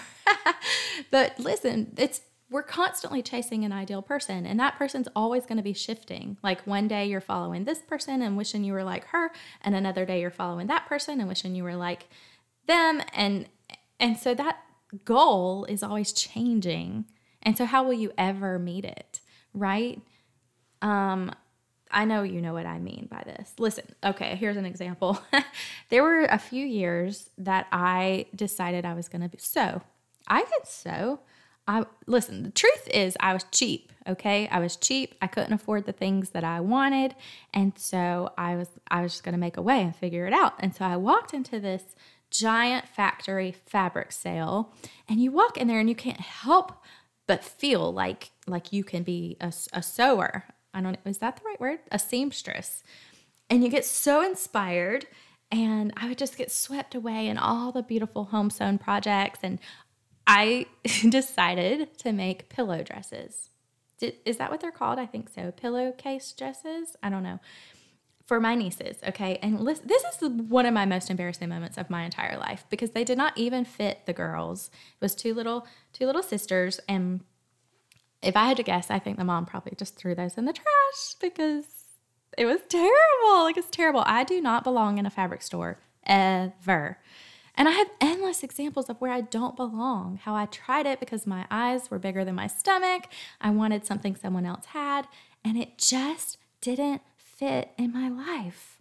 but 1.10 1.38
listen, 1.38 1.94
it's 1.96 2.20
we're 2.52 2.62
constantly 2.62 3.22
chasing 3.22 3.64
an 3.64 3.72
ideal 3.72 4.02
person 4.02 4.44
and 4.44 4.60
that 4.60 4.76
person's 4.76 5.08
always 5.16 5.46
going 5.46 5.56
to 5.56 5.62
be 5.62 5.72
shifting. 5.72 6.36
Like 6.42 6.66
one 6.66 6.86
day 6.86 7.06
you're 7.06 7.22
following 7.22 7.64
this 7.64 7.78
person 7.78 8.20
and 8.20 8.36
wishing 8.36 8.62
you 8.62 8.74
were 8.74 8.84
like 8.84 9.06
her 9.06 9.32
and 9.62 9.74
another 9.74 10.04
day 10.04 10.20
you're 10.20 10.30
following 10.30 10.66
that 10.66 10.86
person 10.86 11.18
and 11.18 11.28
wishing 11.28 11.54
you 11.54 11.64
were 11.64 11.76
like 11.76 12.08
them 12.68 13.00
and 13.14 13.48
and 13.98 14.18
so 14.18 14.34
that 14.34 14.58
goal 15.04 15.64
is 15.64 15.82
always 15.82 16.12
changing. 16.12 17.06
And 17.42 17.56
so 17.56 17.64
how 17.64 17.84
will 17.84 17.94
you 17.94 18.12
ever 18.18 18.58
meet 18.58 18.84
it 18.84 19.20
right? 19.54 20.00
Um 20.82 21.32
I 21.92 22.04
know 22.04 22.22
you 22.22 22.40
know 22.40 22.54
what 22.54 22.66
I 22.66 22.78
mean 22.78 23.08
by 23.10 23.22
this. 23.24 23.52
Listen, 23.58 23.84
okay, 24.02 24.36
here's 24.36 24.56
an 24.56 24.64
example. 24.64 25.20
there 25.90 26.02
were 26.02 26.24
a 26.24 26.38
few 26.38 26.64
years 26.64 27.30
that 27.38 27.66
I 27.70 28.26
decided 28.34 28.84
I 28.84 28.94
was 28.94 29.08
going 29.08 29.22
to 29.22 29.28
be 29.28 29.38
so. 29.38 29.82
I 30.26 30.42
could 30.42 30.66
sew 30.66 31.20
I 31.66 31.84
listen, 32.06 32.42
the 32.42 32.50
truth 32.50 32.88
is 32.92 33.16
I 33.20 33.32
was 33.32 33.44
cheap, 33.52 33.92
okay? 34.08 34.48
I 34.48 34.58
was 34.58 34.76
cheap. 34.76 35.14
I 35.22 35.28
couldn't 35.28 35.52
afford 35.52 35.86
the 35.86 35.92
things 35.92 36.30
that 36.30 36.42
I 36.42 36.60
wanted, 36.60 37.14
and 37.54 37.72
so 37.76 38.32
I 38.36 38.56
was 38.56 38.68
I 38.90 39.02
was 39.02 39.12
just 39.12 39.24
going 39.24 39.34
to 39.34 39.38
make 39.38 39.56
a 39.56 39.62
way 39.62 39.80
and 39.80 39.94
figure 39.94 40.26
it 40.26 40.32
out. 40.32 40.54
And 40.58 40.74
so 40.74 40.84
I 40.84 40.96
walked 40.96 41.32
into 41.32 41.60
this 41.60 41.94
giant 42.30 42.88
factory 42.88 43.52
fabric 43.52 44.10
sale, 44.10 44.72
and 45.08 45.20
you 45.20 45.30
walk 45.30 45.56
in 45.56 45.68
there 45.68 45.78
and 45.78 45.88
you 45.88 45.94
can't 45.94 46.20
help 46.20 46.82
but 47.28 47.44
feel 47.44 47.92
like 47.92 48.32
like 48.48 48.72
you 48.72 48.82
can 48.82 49.04
be 49.04 49.36
a, 49.40 49.52
a 49.72 49.82
sewer. 49.82 50.44
I 50.74 50.80
don't 50.80 50.98
is 51.04 51.18
that 51.18 51.36
the 51.36 51.42
right 51.44 51.60
word? 51.60 51.80
A 51.90 51.98
seamstress. 51.98 52.82
And 53.50 53.62
you 53.62 53.68
get 53.68 53.84
so 53.84 54.22
inspired 54.22 55.06
and 55.50 55.92
I 55.96 56.08
would 56.08 56.18
just 56.18 56.38
get 56.38 56.50
swept 56.50 56.94
away 56.94 57.26
in 57.26 57.36
all 57.36 57.72
the 57.72 57.82
beautiful 57.82 58.24
home 58.24 58.48
sewn 58.48 58.78
projects 58.78 59.40
and 59.42 59.58
I 60.26 60.66
decided 61.08 61.98
to 61.98 62.12
make 62.12 62.48
pillow 62.48 62.82
dresses. 62.82 63.50
Did, 63.98 64.16
is 64.24 64.38
that 64.38 64.50
what 64.50 64.60
they're 64.60 64.70
called? 64.70 64.98
I 64.98 65.06
think 65.06 65.28
so. 65.28 65.52
Pillowcase 65.52 66.32
dresses? 66.32 66.96
I 67.02 67.10
don't 67.10 67.22
know. 67.22 67.38
For 68.26 68.40
my 68.40 68.54
nieces, 68.54 68.96
okay? 69.06 69.38
And 69.42 69.66
this 69.66 70.04
is 70.22 70.28
one 70.28 70.64
of 70.64 70.72
my 70.72 70.86
most 70.86 71.10
embarrassing 71.10 71.48
moments 71.48 71.76
of 71.76 71.90
my 71.90 72.04
entire 72.04 72.38
life 72.38 72.64
because 72.70 72.90
they 72.90 73.04
did 73.04 73.18
not 73.18 73.36
even 73.36 73.64
fit 73.64 74.06
the 74.06 74.12
girls. 74.12 74.70
It 74.94 75.04
was 75.04 75.14
two 75.14 75.34
little 75.34 75.66
two 75.92 76.06
little 76.06 76.22
sisters 76.22 76.80
and 76.88 77.20
if 78.22 78.36
I 78.36 78.46
had 78.46 78.56
to 78.58 78.62
guess, 78.62 78.90
I 78.90 78.98
think 78.98 79.18
the 79.18 79.24
mom 79.24 79.46
probably 79.46 79.74
just 79.76 79.96
threw 79.96 80.14
those 80.14 80.38
in 80.38 80.44
the 80.44 80.52
trash 80.52 81.14
because 81.20 81.66
it 82.38 82.46
was 82.46 82.60
terrible. 82.68 83.44
Like 83.44 83.56
it's 83.56 83.70
terrible. 83.70 84.04
I 84.06 84.24
do 84.24 84.40
not 84.40 84.64
belong 84.64 84.98
in 84.98 85.06
a 85.06 85.10
fabric 85.10 85.42
store 85.42 85.78
ever. 86.04 86.98
And 87.54 87.68
I 87.68 87.72
have 87.72 87.90
endless 88.00 88.42
examples 88.42 88.88
of 88.88 89.00
where 89.00 89.12
I 89.12 89.20
don't 89.20 89.56
belong, 89.56 90.18
how 90.22 90.34
I 90.34 90.46
tried 90.46 90.86
it 90.86 91.00
because 91.00 91.26
my 91.26 91.46
eyes 91.50 91.90
were 91.90 91.98
bigger 91.98 92.24
than 92.24 92.34
my 92.34 92.46
stomach. 92.46 93.08
I 93.40 93.50
wanted 93.50 93.84
something 93.84 94.16
someone 94.16 94.46
else 94.46 94.66
had, 94.66 95.06
and 95.44 95.58
it 95.58 95.76
just 95.76 96.38
didn't 96.62 97.02
fit 97.16 97.72
in 97.76 97.92
my 97.92 98.08
life. 98.08 98.80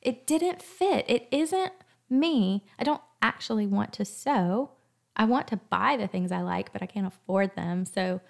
It 0.00 0.26
didn't 0.26 0.62
fit. 0.62 1.04
It 1.08 1.28
isn't 1.30 1.72
me. 2.08 2.64
I 2.78 2.84
don't 2.84 3.02
actually 3.20 3.66
want 3.66 3.92
to 3.94 4.04
sew. 4.04 4.70
I 5.14 5.24
want 5.24 5.48
to 5.48 5.56
buy 5.56 5.96
the 5.96 6.06
things 6.06 6.32
I 6.32 6.40
like, 6.40 6.72
but 6.72 6.82
I 6.82 6.86
can't 6.86 7.06
afford 7.06 7.54
them. 7.54 7.84
So, 7.84 8.20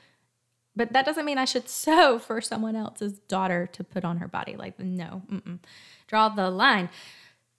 but 0.76 0.92
that 0.92 1.06
doesn't 1.06 1.24
mean 1.24 1.38
I 1.38 1.46
should 1.46 1.68
sew 1.68 2.18
for 2.18 2.40
someone 2.40 2.76
else's 2.76 3.18
daughter 3.20 3.66
to 3.72 3.82
put 3.82 4.04
on 4.04 4.18
her 4.18 4.28
body. 4.28 4.56
Like, 4.56 4.78
no, 4.78 5.22
mm-mm. 5.30 5.58
draw 6.06 6.28
the 6.28 6.50
line. 6.50 6.90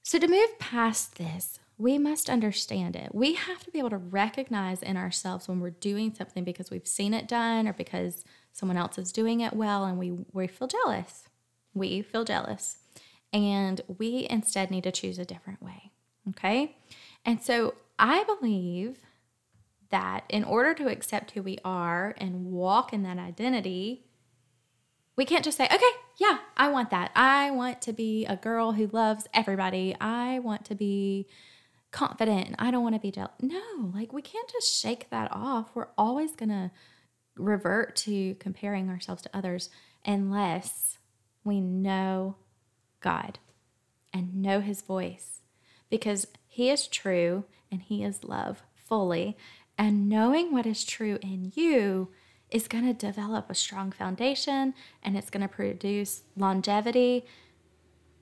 So, 0.04 0.20
to 0.20 0.28
move 0.28 0.60
past 0.60 1.18
this, 1.18 1.60
we 1.78 1.98
must 1.98 2.30
understand 2.30 2.96
it. 2.96 3.14
We 3.14 3.34
have 3.34 3.64
to 3.64 3.72
be 3.72 3.80
able 3.80 3.92
to 3.92 3.98
recognize 3.98 4.82
in 4.82 4.98
ourselves 4.98 5.48
when 5.48 5.60
we're 5.60 5.70
doing 5.72 6.14
something 6.14 6.44
because 6.44 6.72
we've 6.72 6.88
seen 6.88 7.14
it 7.14 7.28
done 7.28 7.68
or 7.68 7.74
because 7.74 8.24
someone 8.52 8.78
else 8.78 8.98
is 8.98 9.12
doing 9.12 9.42
it 9.42 9.54
well 9.54 9.86
and 9.86 10.00
we, 10.00 10.12
we 10.34 10.48
feel 10.48 10.68
jealous. 10.68 11.30
We 11.74 12.02
feel 12.02 12.24
jealous. 12.24 12.78
And 13.32 13.82
we 14.00 14.26
instead 14.30 14.72
need 14.72 14.86
to 14.86 14.92
choose 14.92 15.20
a 15.20 15.26
different 15.26 15.62
way. 15.62 15.92
Okay. 16.30 16.76
And 17.26 17.44
so 17.44 17.76
I 18.00 18.24
believe 18.24 18.98
that 19.90 20.24
in 20.30 20.44
order 20.44 20.74
to 20.74 20.88
accept 20.88 21.32
who 21.32 21.42
we 21.42 21.58
are 21.64 22.16
and 22.18 22.46
walk 22.46 22.94
in 22.94 23.04
that 23.04 23.18
identity, 23.18 24.06
we 25.16 25.26
can't 25.26 25.44
just 25.44 25.58
say, 25.58 25.66
okay, 25.66 25.86
yeah, 26.18 26.40
I 26.56 26.70
want 26.70 26.92
that. 26.92 27.12
I 27.16 27.52
want 27.52 27.82
to 27.84 27.94
be 27.94 28.26
a 28.26 28.36
girl 28.36 28.74
who 28.74 28.88
loves 28.88 29.28
everybody. 29.34 29.96
I 30.00 30.40
want 30.40 30.66
to 30.66 30.76
be 30.76 31.28
confident. 31.92 32.56
I 32.60 32.70
don't 32.70 32.84
want 32.84 32.96
to 32.96 33.02
be 33.02 33.12
jealous. 33.12 33.32
No, 33.42 33.92
like 33.94 34.14
we 34.14 34.22
can't 34.22 34.50
just 34.50 34.80
shake 34.80 35.10
that 35.10 35.30
off. 35.32 35.72
We're 35.74 35.88
always 35.98 36.36
going 36.36 36.50
to 36.50 36.72
revert 37.36 37.96
to 37.96 38.36
comparing 38.36 38.90
ourselves 38.90 39.22
to 39.24 39.30
others 39.34 39.70
unless 40.06 40.98
we 41.44 41.62
know 41.62 42.36
God 43.00 43.40
and 44.14 44.42
know 44.42 44.60
his 44.60 44.82
voice 44.82 45.42
because 45.90 46.28
he 46.48 46.70
is 46.70 46.88
true 46.88 47.46
and 47.72 47.82
he 47.82 48.04
is 48.04 48.24
love 48.24 48.64
fully. 48.76 49.38
And 49.78 50.10
knowing 50.10 50.52
what 50.52 50.66
is 50.66 50.84
true 50.84 51.20
in 51.22 51.52
you 51.56 52.10
is 52.50 52.68
going 52.68 52.86
to 52.86 52.94
develop 52.94 53.50
a 53.50 53.56
strong 53.56 53.92
foundation 53.92 54.74
and 55.04 55.18
it's 55.18 55.30
going 55.30 55.42
to 55.42 55.54
produce 55.54 56.24
longevity 56.36 57.26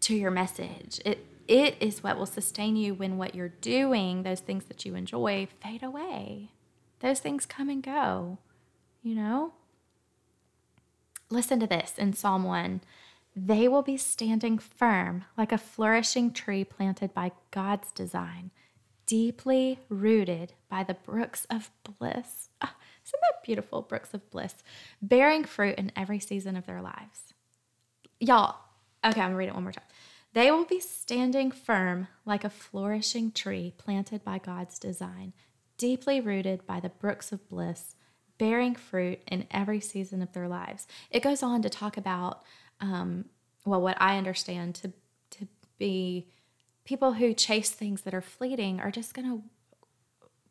to 0.01 0.15
your 0.15 0.31
message. 0.31 0.99
It 1.05 1.25
it 1.47 1.75
is 1.79 2.03
what 2.03 2.17
will 2.17 2.25
sustain 2.25 2.75
you 2.75 2.93
when 2.93 3.17
what 3.17 3.35
you're 3.35 3.49
doing, 3.49 4.23
those 4.23 4.39
things 4.39 4.65
that 4.65 4.85
you 4.85 4.95
enjoy, 4.95 5.47
fade 5.61 5.83
away. 5.83 6.49
Those 7.01 7.19
things 7.19 7.45
come 7.45 7.69
and 7.69 7.83
go, 7.83 8.39
you 9.03 9.13
know? 9.13 9.53
Listen 11.29 11.59
to 11.59 11.67
this 11.67 11.93
in 11.97 12.13
Psalm 12.13 12.43
1. 12.43 12.81
They 13.35 13.67
will 13.67 13.81
be 13.81 13.97
standing 13.97 14.57
firm 14.57 15.25
like 15.37 15.51
a 15.51 15.57
flourishing 15.57 16.31
tree 16.31 16.63
planted 16.63 17.13
by 17.13 17.31
God's 17.51 17.91
design, 17.91 18.51
deeply 19.05 19.79
rooted 19.89 20.53
by 20.69 20.83
the 20.83 20.93
brooks 20.93 21.45
of 21.49 21.71
bliss. 21.83 22.49
Oh, 22.61 22.69
isn't 23.05 23.21
that 23.21 23.43
beautiful? 23.43 23.81
Brooks 23.81 24.13
of 24.13 24.29
bliss, 24.31 24.55
bearing 25.01 25.45
fruit 25.45 25.75
in 25.77 25.91
every 25.95 26.19
season 26.19 26.55
of 26.55 26.65
their 26.65 26.81
lives. 26.81 27.33
Y'all, 28.19 28.55
okay, 29.05 29.21
I'm 29.21 29.27
gonna 29.27 29.35
read 29.35 29.49
it 29.49 29.53
one 29.53 29.63
more 29.63 29.71
time. 29.71 29.83
They 30.33 30.51
will 30.51 30.65
be 30.65 30.81
standing 30.81 31.51
firm 31.51 32.07
like 32.25 32.43
a 32.43 32.49
flourishing 32.49 33.31
tree 33.31 33.73
planted 33.77 34.23
by 34.23 34.37
God's 34.37 34.77
design, 34.77 35.33
deeply 35.77 36.19
rooted 36.19 36.65
by 36.65 36.79
the 36.81 36.89
brooks 36.89 37.31
of 37.31 37.47
bliss, 37.47 37.95
bearing 38.37 38.75
fruit 38.75 39.19
in 39.27 39.47
every 39.49 39.79
season 39.79 40.21
of 40.21 40.33
their 40.33 40.49
lives. 40.49 40.87
It 41.09 41.23
goes 41.23 41.41
on 41.41 41.61
to 41.61 41.69
talk 41.69 41.95
about, 41.95 42.43
um, 42.81 43.25
well, 43.65 43.81
what 43.81 43.95
I 44.01 44.17
understand 44.17 44.75
to, 44.75 44.91
to 45.31 45.47
be 45.77 46.27
people 46.85 47.13
who 47.13 47.33
chase 47.33 47.71
things 47.71 48.01
that 48.03 48.13
are 48.13 48.21
fleeting 48.21 48.79
are 48.79 48.91
just 48.91 49.13
going 49.13 49.27
to 49.27 49.43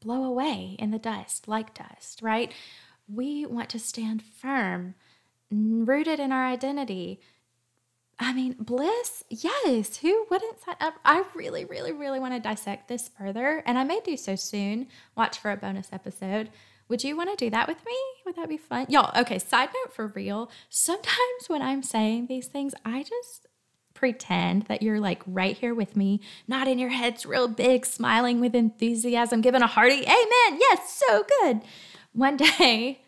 blow 0.00 0.25
away 0.25 0.76
in 0.79 0.91
the 0.91 0.99
dust 0.99 1.49
like 1.49 1.73
dust, 1.73 2.21
right? 2.21 2.53
We 3.09 3.47
want 3.47 3.71
to 3.71 3.79
stand 3.79 4.23
firm, 4.23 4.95
rooted 5.50 6.21
in 6.21 6.33
our 6.33 6.47
identity, 6.47 7.21
I 8.19 8.33
mean, 8.33 8.55
bliss, 8.59 9.25
yes. 9.29 9.97
Who 9.99 10.26
wouldn't 10.31 10.61
sign 10.61 10.76
up? 10.81 10.95
I 11.05 11.25
really, 11.35 11.64
really, 11.64 11.93
really 11.93 12.21
want 12.21 12.35
to 12.35 12.41
dissect 12.41 12.88
this 12.88 13.09
further, 13.09 13.62
and 13.67 13.79
I 13.79 13.85
may 13.85 14.00
do 14.00 14.17
so 14.17 14.37
soon. 14.37 14.87
Watch 15.17 15.38
for 15.38 15.50
a 15.50 15.57
bonus 15.57 15.88
episode. 15.93 16.50
Would 16.88 17.03
you 17.03 17.17
want 17.17 17.37
to 17.37 17.45
do 17.45 17.50
that 17.50 17.67
with 17.67 17.85
me? 17.85 17.97
Would 18.26 18.37
that 18.37 18.49
be 18.49 18.57
fun? 18.57 18.87
Y'all, 18.88 19.19
okay, 19.19 19.38
side 19.38 19.71
note 19.75 19.95
for 19.95 20.09
real. 20.09 20.50
Sometimes 20.69 21.49
when 21.49 21.62
I'm 21.62 21.83
saying 21.83 22.26
these 22.26 22.47
things, 22.47 22.75
I 22.85 23.03
just 23.03 23.47
pretend 23.95 24.65
that 24.65 24.83
you're 24.83 25.01
like 25.01 25.23
right 25.27 25.57
here 25.57 25.75
with 25.75 25.97
me, 25.97 26.21
nodding 26.47 26.79
your 26.79 26.91
heads 26.91 27.25
real 27.25 27.49
big, 27.49 27.87
smiling 27.87 28.41
with 28.41 28.55
enthusiasm, 28.55 29.41
giving 29.41 29.63
a 29.63 29.67
hearty 29.67 30.03
amen. 30.03 30.59
Yes, 30.61 31.03
so 31.09 31.25
good. 31.41 31.63
One 32.13 32.37
day, 32.37 33.01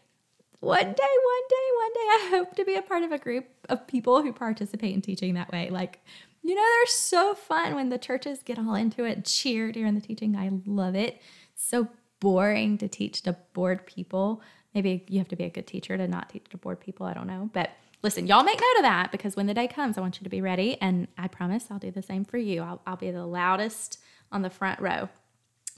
one 0.61 0.79
day, 0.79 0.93
one 0.93 0.95
day, 0.95 1.69
one 1.77 1.93
day, 1.93 2.09
I 2.09 2.29
hope 2.31 2.57
to 2.57 2.65
be 2.65 2.75
a 2.75 2.83
part 2.83 3.03
of 3.03 3.13
a 3.13 3.19
group 3.19 3.47
of 3.69 3.87
people 3.87 4.23
who 4.23 4.33
participate 4.33 4.95
in 4.95 5.03
teaching 5.03 5.35
that 5.35 5.53
way. 5.53 5.69
Like, 5.71 6.01
you 6.43 6.55
know, 6.55 6.63
they're 6.63 6.87
so 6.87 7.35
fun 7.35 7.75
when 7.75 7.89
the 7.89 7.99
churches 7.99 8.43
get 8.45 8.59
all 8.59 8.75
into 8.75 9.05
it 9.05 9.25
cheer 9.25 9.73
during 9.73 9.95
the 9.95 10.01
teaching. 10.01 10.37
I 10.37 10.51
love 10.65 10.95
it. 10.95 11.21
So 11.55 11.89
boring 12.21 12.79
to 12.79 12.89
teach 12.89 13.23
to 13.23 13.37
bored 13.53 13.87
people. 13.87 14.43
Maybe 14.75 15.05
you 15.09 15.19
have 15.19 15.29
to 15.29 15.37
be 15.37 15.45
a 15.45 15.51
good 15.51 15.67
teacher 15.67 15.97
to 15.97 16.07
not 16.07 16.31
teach 16.31 16.49
to 16.51 16.57
bored 16.57 16.81
people. 16.81 17.07
I 17.07 17.15
don't 17.15 17.27
know. 17.27 17.51
But 17.53 17.71
listen, 18.07 18.29
y'all 18.29 18.45
make 18.45 18.61
note 18.61 18.79
of 18.79 18.83
that 18.85 19.11
because 19.11 19.35
when 19.35 19.49
the 19.49 19.53
day 19.53 19.67
comes, 19.67 19.99
I 19.99 20.01
want 20.01 20.21
you 20.21 20.23
to 20.23 20.31
be 20.31 20.41
ready. 20.41 20.81
And 20.81 21.09
I 21.19 21.27
promise 21.27 21.67
I'll 21.73 21.81
do 21.81 21.91
the 21.91 22.03
same 22.03 22.25
for 22.25 22.39
you. 22.39 22.63
I'll, 22.63 22.81
I'll 22.87 22.97
be 22.97 23.11
the 23.11 23.27
loudest 23.27 23.99
on 24.31 24.43
the 24.43 24.49
front 24.49 24.79
row. 24.79 25.09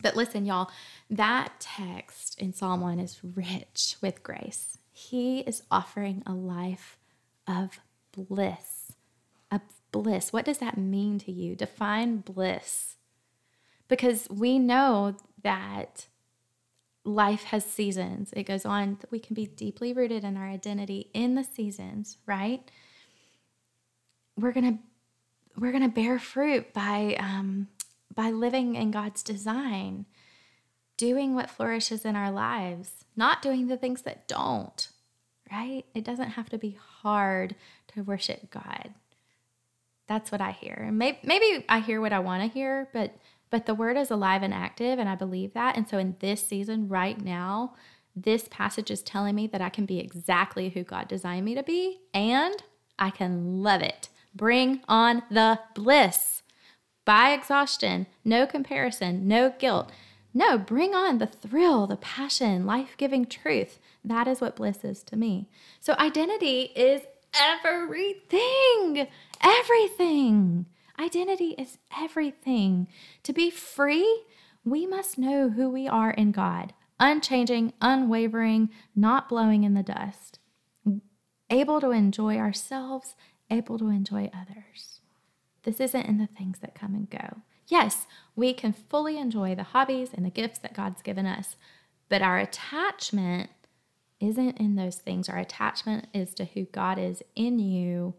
But 0.02 0.14
listen, 0.14 0.44
y'all, 0.44 0.70
that 1.08 1.54
text 1.58 2.38
in 2.38 2.52
Psalm 2.52 2.82
1 2.82 3.00
is 3.00 3.18
rich 3.22 3.96
with 4.02 4.22
grace. 4.22 4.76
He 4.92 5.38
is 5.40 5.62
offering 5.70 6.22
a 6.26 6.34
life 6.34 6.98
of 7.46 7.80
bliss. 8.12 8.92
Of 9.50 9.62
bliss. 9.90 10.30
What 10.30 10.44
does 10.44 10.58
that 10.58 10.76
mean 10.76 11.18
to 11.20 11.32
you? 11.32 11.56
Define 11.56 12.18
bliss. 12.18 12.96
Because 13.88 14.28
we 14.28 14.58
know 14.58 15.16
that 15.42 16.08
life 17.08 17.44
has 17.44 17.64
seasons. 17.64 18.32
It 18.34 18.44
goes 18.44 18.64
on, 18.64 18.98
we 19.10 19.18
can 19.18 19.34
be 19.34 19.46
deeply 19.46 19.92
rooted 19.92 20.24
in 20.24 20.36
our 20.36 20.46
identity 20.46 21.10
in 21.14 21.34
the 21.34 21.44
seasons, 21.44 22.18
right? 22.26 22.70
We're 24.36 24.52
to 24.52 24.78
we're 25.56 25.72
to 25.72 25.88
bear 25.88 26.20
fruit 26.20 26.72
by 26.72 27.16
um, 27.18 27.68
by 28.14 28.30
living 28.30 28.76
in 28.76 28.92
God's 28.92 29.22
design, 29.22 30.06
doing 30.96 31.34
what 31.34 31.50
flourishes 31.50 32.04
in 32.04 32.14
our 32.14 32.30
lives, 32.30 33.04
not 33.16 33.42
doing 33.42 33.66
the 33.66 33.76
things 33.76 34.02
that 34.02 34.28
don't, 34.28 34.88
right? 35.50 35.84
It 35.94 36.04
doesn't 36.04 36.30
have 36.30 36.48
to 36.50 36.58
be 36.58 36.78
hard 37.02 37.56
to 37.94 38.02
worship 38.02 38.50
God. 38.50 38.94
That's 40.06 40.30
what 40.30 40.40
I 40.40 40.52
hear. 40.52 40.88
Maybe, 40.92 41.18
maybe 41.24 41.64
I 41.68 41.80
hear 41.80 42.00
what 42.00 42.12
I 42.12 42.20
want 42.20 42.42
to 42.42 42.48
hear, 42.48 42.88
but 42.92 43.14
but 43.50 43.66
the 43.66 43.74
word 43.74 43.96
is 43.96 44.10
alive 44.10 44.42
and 44.42 44.52
active, 44.52 44.98
and 44.98 45.08
I 45.08 45.14
believe 45.14 45.54
that. 45.54 45.76
And 45.76 45.88
so 45.88 45.98
in 45.98 46.16
this 46.20 46.46
season, 46.46 46.88
right 46.88 47.20
now, 47.22 47.74
this 48.14 48.48
passage 48.50 48.90
is 48.90 49.02
telling 49.02 49.34
me 49.34 49.46
that 49.46 49.60
I 49.60 49.68
can 49.68 49.86
be 49.86 49.98
exactly 49.98 50.70
who 50.70 50.82
God 50.82 51.08
designed 51.08 51.44
me 51.44 51.54
to 51.54 51.62
be, 51.62 52.00
and 52.12 52.62
I 52.98 53.10
can 53.10 53.62
love 53.62 53.82
it. 53.82 54.08
Bring 54.34 54.80
on 54.88 55.22
the 55.30 55.60
bliss. 55.74 56.42
By 57.04 57.32
exhaustion, 57.32 58.06
no 58.24 58.46
comparison, 58.46 59.26
no 59.26 59.54
guilt. 59.58 59.90
No, 60.34 60.58
bring 60.58 60.94
on 60.94 61.18
the 61.18 61.26
thrill, 61.26 61.86
the 61.86 61.96
passion, 61.96 62.66
life 62.66 62.96
giving 62.98 63.24
truth. 63.24 63.78
That 64.04 64.28
is 64.28 64.40
what 64.40 64.56
bliss 64.56 64.84
is 64.84 65.02
to 65.04 65.16
me. 65.16 65.48
So, 65.80 65.94
identity 65.98 66.70
is 66.76 67.02
everything, 67.34 69.08
everything. 69.42 70.66
Identity 70.98 71.54
is 71.56 71.78
everything. 71.96 72.88
To 73.22 73.32
be 73.32 73.50
free, 73.50 74.24
we 74.64 74.86
must 74.86 75.18
know 75.18 75.50
who 75.50 75.70
we 75.70 75.86
are 75.86 76.10
in 76.10 76.32
God, 76.32 76.74
unchanging, 76.98 77.72
unwavering, 77.80 78.70
not 78.96 79.28
blowing 79.28 79.64
in 79.64 79.74
the 79.74 79.82
dust, 79.82 80.40
able 81.48 81.80
to 81.80 81.90
enjoy 81.90 82.36
ourselves, 82.36 83.14
able 83.50 83.78
to 83.78 83.88
enjoy 83.88 84.30
others. 84.34 85.00
This 85.62 85.80
isn't 85.80 86.06
in 86.06 86.18
the 86.18 86.26
things 86.26 86.58
that 86.60 86.74
come 86.74 86.94
and 86.94 87.08
go. 87.08 87.42
Yes, 87.68 88.06
we 88.34 88.52
can 88.52 88.72
fully 88.72 89.18
enjoy 89.18 89.54
the 89.54 89.62
hobbies 89.62 90.10
and 90.12 90.24
the 90.24 90.30
gifts 90.30 90.58
that 90.60 90.74
God's 90.74 91.02
given 91.02 91.26
us, 91.26 91.56
but 92.08 92.22
our 92.22 92.38
attachment 92.38 93.50
isn't 94.20 94.58
in 94.58 94.74
those 94.74 94.96
things. 94.96 95.28
Our 95.28 95.38
attachment 95.38 96.08
is 96.12 96.34
to 96.34 96.46
who 96.46 96.64
God 96.64 96.98
is 96.98 97.22
in 97.36 97.58
you. 97.58 98.14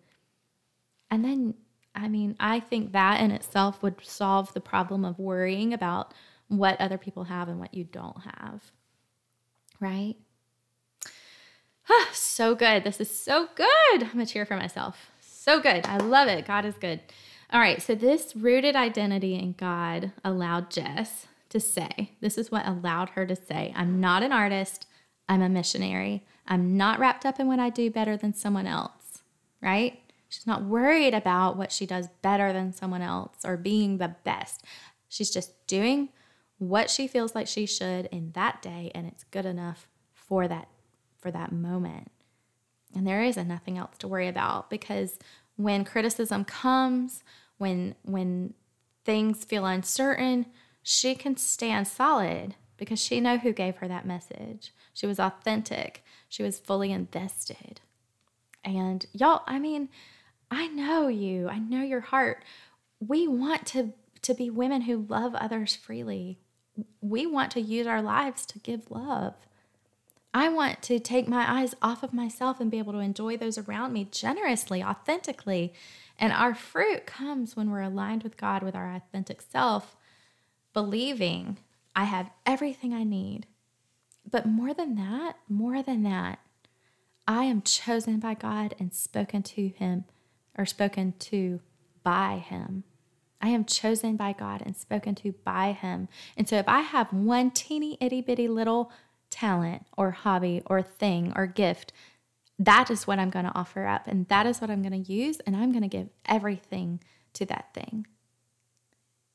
And 1.12 1.26
then 1.26 1.56
I 1.96 2.08
mean, 2.08 2.36
I 2.40 2.60
think 2.60 2.92
that 2.92 3.20
in 3.22 3.32
itself 3.32 3.82
would 3.82 4.04
solve 4.04 4.54
the 4.54 4.62
problem 4.62 5.04
of 5.04 5.20
worrying 5.20 5.74
about 5.74 6.14
what 6.48 6.80
other 6.80 6.98
people 6.98 7.26
have 7.26 7.48
and 7.48 7.60
what 7.60 7.74
you 7.74 7.84
don't 7.84 8.18
have. 8.42 8.72
Right? 9.80 10.16
So 12.14 12.56
good. 12.56 12.84
This 12.84 13.02
is 13.02 13.10
so 13.10 13.50
good. 13.56 13.68
I'm 13.94 14.14
going 14.14 14.26
to 14.26 14.32
cheer 14.32 14.46
for 14.46 14.56
myself. 14.56 15.12
So 15.20 15.60
good. 15.60 15.86
I 15.86 15.98
love 15.98 16.28
it. 16.28 16.46
God 16.46 16.64
is 16.64 16.76
good. 16.76 17.02
All 17.52 17.60
right. 17.60 17.82
So, 17.82 17.96
this 17.96 18.36
rooted 18.36 18.76
identity 18.76 19.36
in 19.36 19.54
God 19.54 20.14
allowed 20.24 20.70
Jess 20.70 21.28
to 21.50 21.60
say, 21.60 22.12
this 22.22 22.38
is 22.38 22.52
what 22.52 22.68
allowed 22.68 23.10
her 23.10 23.26
to 23.26 23.36
say, 23.36 23.74
I'm 23.76 24.00
not 24.00 24.24
an 24.24 24.32
artist. 24.32 24.86
I'm 25.28 25.42
a 25.42 25.50
missionary. 25.50 26.26
I'm 26.48 26.78
not 26.78 27.00
wrapped 27.00 27.26
up 27.26 27.40
in 27.40 27.48
what 27.48 27.60
I 27.60 27.70
do 27.70 27.92
better 27.92 28.16
than 28.16 28.34
someone 28.34 28.68
else. 28.68 29.22
Right? 29.62 30.00
She's 30.30 30.48
not 30.48 30.64
worried 30.64 31.14
about 31.14 31.58
what 31.58 31.72
she 31.72 31.86
does 31.86 32.08
better 32.22 32.54
than 32.54 32.72
someone 32.72 33.02
else 33.02 33.38
or 33.44 33.58
being 33.58 33.98
the 33.98 34.16
best. 34.24 34.64
She's 35.10 35.32
just 35.32 35.66
doing 35.68 36.10
what 36.60 36.90
she 36.90 37.08
feels 37.08 37.34
like 37.34 37.48
she 37.48 37.66
should 37.66 38.06
in 38.08 38.32
that 38.34 38.62
day 38.62 38.92
and 38.94 39.08
it's 39.08 39.24
good 39.26 39.46
enough 39.46 39.88
for 40.14 40.48
that 40.48 40.68
for 41.18 41.32
that 41.32 41.52
moment. 41.52 42.12
And 42.96 43.06
there 43.06 43.24
is 43.24 43.38
nothing 43.38 43.78
else 43.78 43.98
to 44.00 44.08
worry 44.08 44.28
about 44.28 44.70
because 44.70 45.18
when 45.56 45.84
criticism 45.84 46.46
comes, 46.46 47.24
when 47.58 47.96
when 48.04 48.54
things 49.06 49.44
feel 49.44 49.66
uncertain, 49.66 50.46
she 50.84 51.16
can 51.16 51.36
stand 51.38 51.88
solid 51.88 52.56
because 52.78 53.02
she 53.02 53.20
know 53.20 53.38
who 53.38 53.52
gave 53.52 53.78
her 53.78 53.88
that 53.88 54.06
message. 54.06 54.74
She 54.94 55.06
was 55.06 55.20
authentic. 55.20 56.04
She 56.30 56.44
was 56.44 56.60
fully 56.60 56.92
invested. 56.92 57.82
And 58.64 59.06
y'all, 59.14 59.44
I 59.48 59.60
mean, 59.60 59.90
I 60.52 60.68
know 60.68 61.08
you. 61.08 61.48
I 61.48 61.60
know 61.60 61.82
your 61.82 62.02
heart. 62.02 62.44
We 63.00 63.28
want 63.28 63.66
to 63.68 63.94
to 64.22 64.34
be 64.34 64.50
women 64.50 64.82
who 64.82 65.06
love 65.08 65.34
others 65.36 65.76
freely. 65.76 66.40
We 67.02 67.26
want 67.26 67.52
to 67.52 67.62
use 67.62 67.88
our 67.88 68.02
lives 68.02 68.46
to 68.48 68.60
give 68.60 68.92
love. 68.92 69.36
I 70.34 70.50
want 70.50 70.82
to 70.84 71.00
take 71.00 71.28
my 71.28 71.60
eyes 71.62 71.74
off 71.82 72.04
of 72.04 72.14
myself 72.14 72.60
and 72.60 72.70
be 72.70 72.78
able 72.78 72.94
to 72.94 73.00
enjoy 73.00 73.38
those 73.38 73.58
around 73.58 73.94
me 73.94 74.08
generously, 74.12 74.84
authentically. 74.84 75.74
And 76.20 76.32
our 76.34 76.54
fruit 76.54 77.08
comes 77.08 77.56
when 77.56 77.72
we're 77.72 77.82
aligned 77.82 78.24
with 78.24 78.38
God 78.38 78.62
with 78.62 78.76
our 78.76 78.94
authentic 78.94 79.42
self, 79.42 79.96
believing 80.74 81.58
I 81.96 82.04
have 82.04 82.30
everything 82.46 82.94
I 82.94 83.04
need. 83.04 83.48
But 84.30 84.46
more 84.46 84.74
than 84.74 84.96
that, 84.96 85.38
more 85.48 85.82
than 85.82 86.04
that, 86.04 86.40
I 87.28 87.46
am 87.46 87.62
chosen 87.62 88.20
by 88.20 88.36
God 88.36 88.76
and 88.80 88.94
spoken 88.94 89.44
to 89.44 89.68
Him 89.70 90.06
or 90.58 90.66
spoken 90.66 91.14
to 91.20 91.62
by 92.04 92.38
Him. 92.38 92.84
I 93.42 93.50
am 93.50 93.66
chosen 93.66 94.18
by 94.18 94.34
God 94.34 94.62
and 94.66 94.76
spoken 94.76 95.16
to 95.16 95.32
by 95.32 95.72
Him. 95.72 96.08
And 96.36 96.48
so 96.48 96.58
if 96.58 96.68
I 96.68 96.82
have 96.82 97.14
one 97.14 97.52
teeny 97.52 97.98
itty 98.02 98.22
bitty 98.22 98.48
little 98.48 98.92
talent 99.30 99.86
or 99.98 100.12
hobby 100.12 100.62
or 100.66 100.82
thing 100.82 101.32
or 101.36 101.46
gift, 101.46 101.94
that 102.58 102.92
is 102.92 103.08
what 103.08 103.20
I'm 103.20 103.30
going 103.30 103.46
to 103.46 103.56
offer 103.56 103.86
up. 103.88 104.08
And 104.08 104.28
that 104.28 104.46
is 104.46 104.60
what 104.60 104.70
I'm 104.70 104.82
going 104.82 105.04
to 105.04 105.14
use. 105.14 105.40
And 105.42 105.56
I'm 105.56 105.72
going 105.72 105.84
to 105.84 105.88
give 105.88 106.10
everything 106.26 107.00
to 107.34 107.46
that 107.46 107.74
thing. 107.74 108.06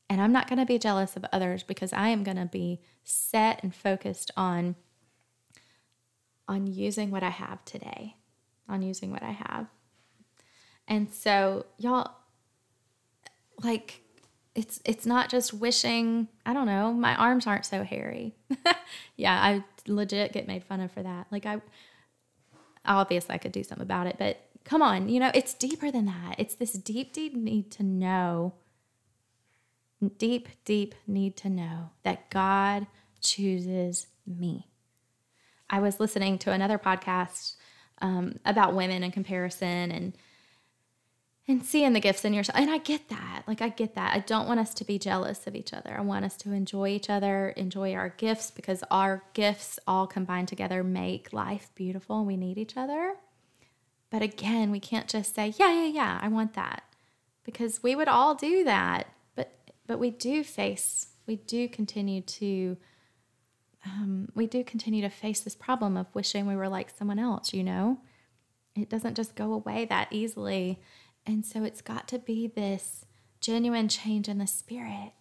And 0.07 0.21
I'm 0.21 0.31
not 0.31 0.47
going 0.47 0.59
to 0.59 0.65
be 0.65 0.77
jealous 0.77 1.15
of 1.15 1.25
others 1.33 1.63
because 1.63 1.91
I 1.91 2.09
am 2.09 2.23
going 2.23 2.37
to 2.37 2.45
be 2.45 2.79
set 3.03 3.63
and 3.63 3.73
focused 3.73 4.31
on 4.37 4.75
on 6.47 6.67
using 6.67 7.09
what 7.09 7.23
I 7.23 7.29
have 7.29 7.65
today, 7.65 8.17
on 8.69 8.83
using 8.83 9.09
what 9.09 9.23
I 9.23 9.31
have. 9.31 9.65
And 10.87 11.11
so 11.13 11.65
y'all 11.77 12.11
like 13.63 14.01
it's 14.53 14.79
it's 14.85 15.05
not 15.05 15.29
just 15.29 15.53
wishing, 15.53 16.27
I 16.45 16.53
don't 16.53 16.65
know, 16.65 16.93
my 16.93 17.15
arms 17.15 17.45
aren't 17.45 17.65
so 17.65 17.83
hairy. 17.83 18.35
yeah, 19.17 19.33
I 19.33 19.63
legit 19.87 20.33
get 20.33 20.47
made 20.47 20.63
fun 20.63 20.81
of 20.81 20.91
for 20.91 21.03
that. 21.03 21.27
Like 21.31 21.45
I 21.45 21.61
obviously 22.85 23.35
I 23.35 23.37
could 23.37 23.51
do 23.51 23.63
something 23.63 23.83
about 23.83 24.07
it, 24.07 24.15
but 24.17 24.39
come 24.63 24.81
on, 24.81 25.09
you 25.09 25.19
know, 25.19 25.31
it's 25.33 25.53
deeper 25.53 25.91
than 25.91 26.05
that. 26.05 26.35
It's 26.37 26.55
this 26.55 26.73
deep 26.73 27.13
deep 27.13 27.35
need 27.35 27.71
to 27.71 27.83
know 27.83 28.53
deep 30.17 30.49
deep 30.65 30.95
need 31.07 31.35
to 31.37 31.49
know 31.49 31.89
that 32.03 32.29
God 32.29 32.87
chooses 33.21 34.07
me. 34.25 34.67
I 35.69 35.79
was 35.79 35.99
listening 35.99 36.37
to 36.39 36.51
another 36.51 36.77
podcast 36.77 37.55
um, 38.01 38.39
about 38.45 38.75
women 38.75 39.03
and 39.03 39.11
comparison 39.11 39.91
and 39.91 40.13
and 41.47 41.63
seeing 41.63 41.93
the 41.93 41.99
gifts 41.99 42.25
in 42.25 42.33
yourself. 42.33 42.57
And 42.57 42.71
I 42.71 42.79
get 42.79 43.09
that. 43.09 43.43
Like, 43.47 43.61
I 43.61 43.69
get 43.69 43.95
that. 43.95 44.15
I 44.15 44.19
don't 44.19 44.47
want 44.47 44.59
us 44.59 44.73
to 44.75 44.83
be 44.85 44.97
jealous 44.97 45.45
of 45.45 45.55
each 45.55 45.73
other. 45.73 45.95
I 45.97 46.01
want 46.01 46.25
us 46.25 46.35
to 46.37 46.51
enjoy 46.51 46.89
each 46.89 47.09
other, 47.09 47.49
enjoy 47.49 47.93
our 47.93 48.09
gifts, 48.09 48.49
because 48.49 48.83
our 48.89 49.23
gifts 49.33 49.79
all 49.85 50.07
combined 50.07 50.47
together 50.47 50.83
make 50.83 51.33
life 51.33 51.69
beautiful. 51.75 52.19
and 52.19 52.27
We 52.27 52.37
need 52.37 52.57
each 52.57 52.75
other. 52.75 53.15
But 54.09 54.21
again, 54.21 54.71
we 54.71 54.79
can't 54.79 55.07
just 55.07 55.35
say, 55.35 55.53
yeah, 55.57 55.71
yeah, 55.71 55.87
yeah, 55.87 56.19
I 56.21 56.29
want 56.29 56.53
that. 56.53 56.83
Because 57.43 57.83
we 57.83 57.95
would 57.95 58.07
all 58.07 58.33
do 58.33 58.63
that. 58.63 59.07
But 59.35 59.51
but 59.85 59.99
we 59.99 60.09
do 60.09 60.43
face, 60.43 61.09
we 61.27 61.35
do 61.35 61.67
continue 61.67 62.21
to 62.21 62.77
um, 63.85 64.29
we 64.33 64.47
do 64.47 64.63
continue 64.63 65.01
to 65.01 65.09
face 65.09 65.41
this 65.41 65.55
problem 65.55 65.95
of 65.95 66.07
wishing 66.15 66.47
we 66.47 66.55
were 66.55 66.69
like 66.69 66.89
someone 66.89 67.19
else, 67.19 67.53
you 67.53 67.63
know? 67.63 67.99
It 68.75 68.89
doesn't 68.89 69.15
just 69.15 69.35
go 69.35 69.53
away 69.53 69.85
that 69.85 70.07
easily. 70.11 70.81
And 71.25 71.45
so 71.45 71.63
it's 71.63 71.81
got 71.81 72.07
to 72.09 72.19
be 72.19 72.47
this 72.47 73.05
genuine 73.41 73.87
change 73.87 74.27
in 74.27 74.37
the 74.37 74.47
spirit, 74.47 75.13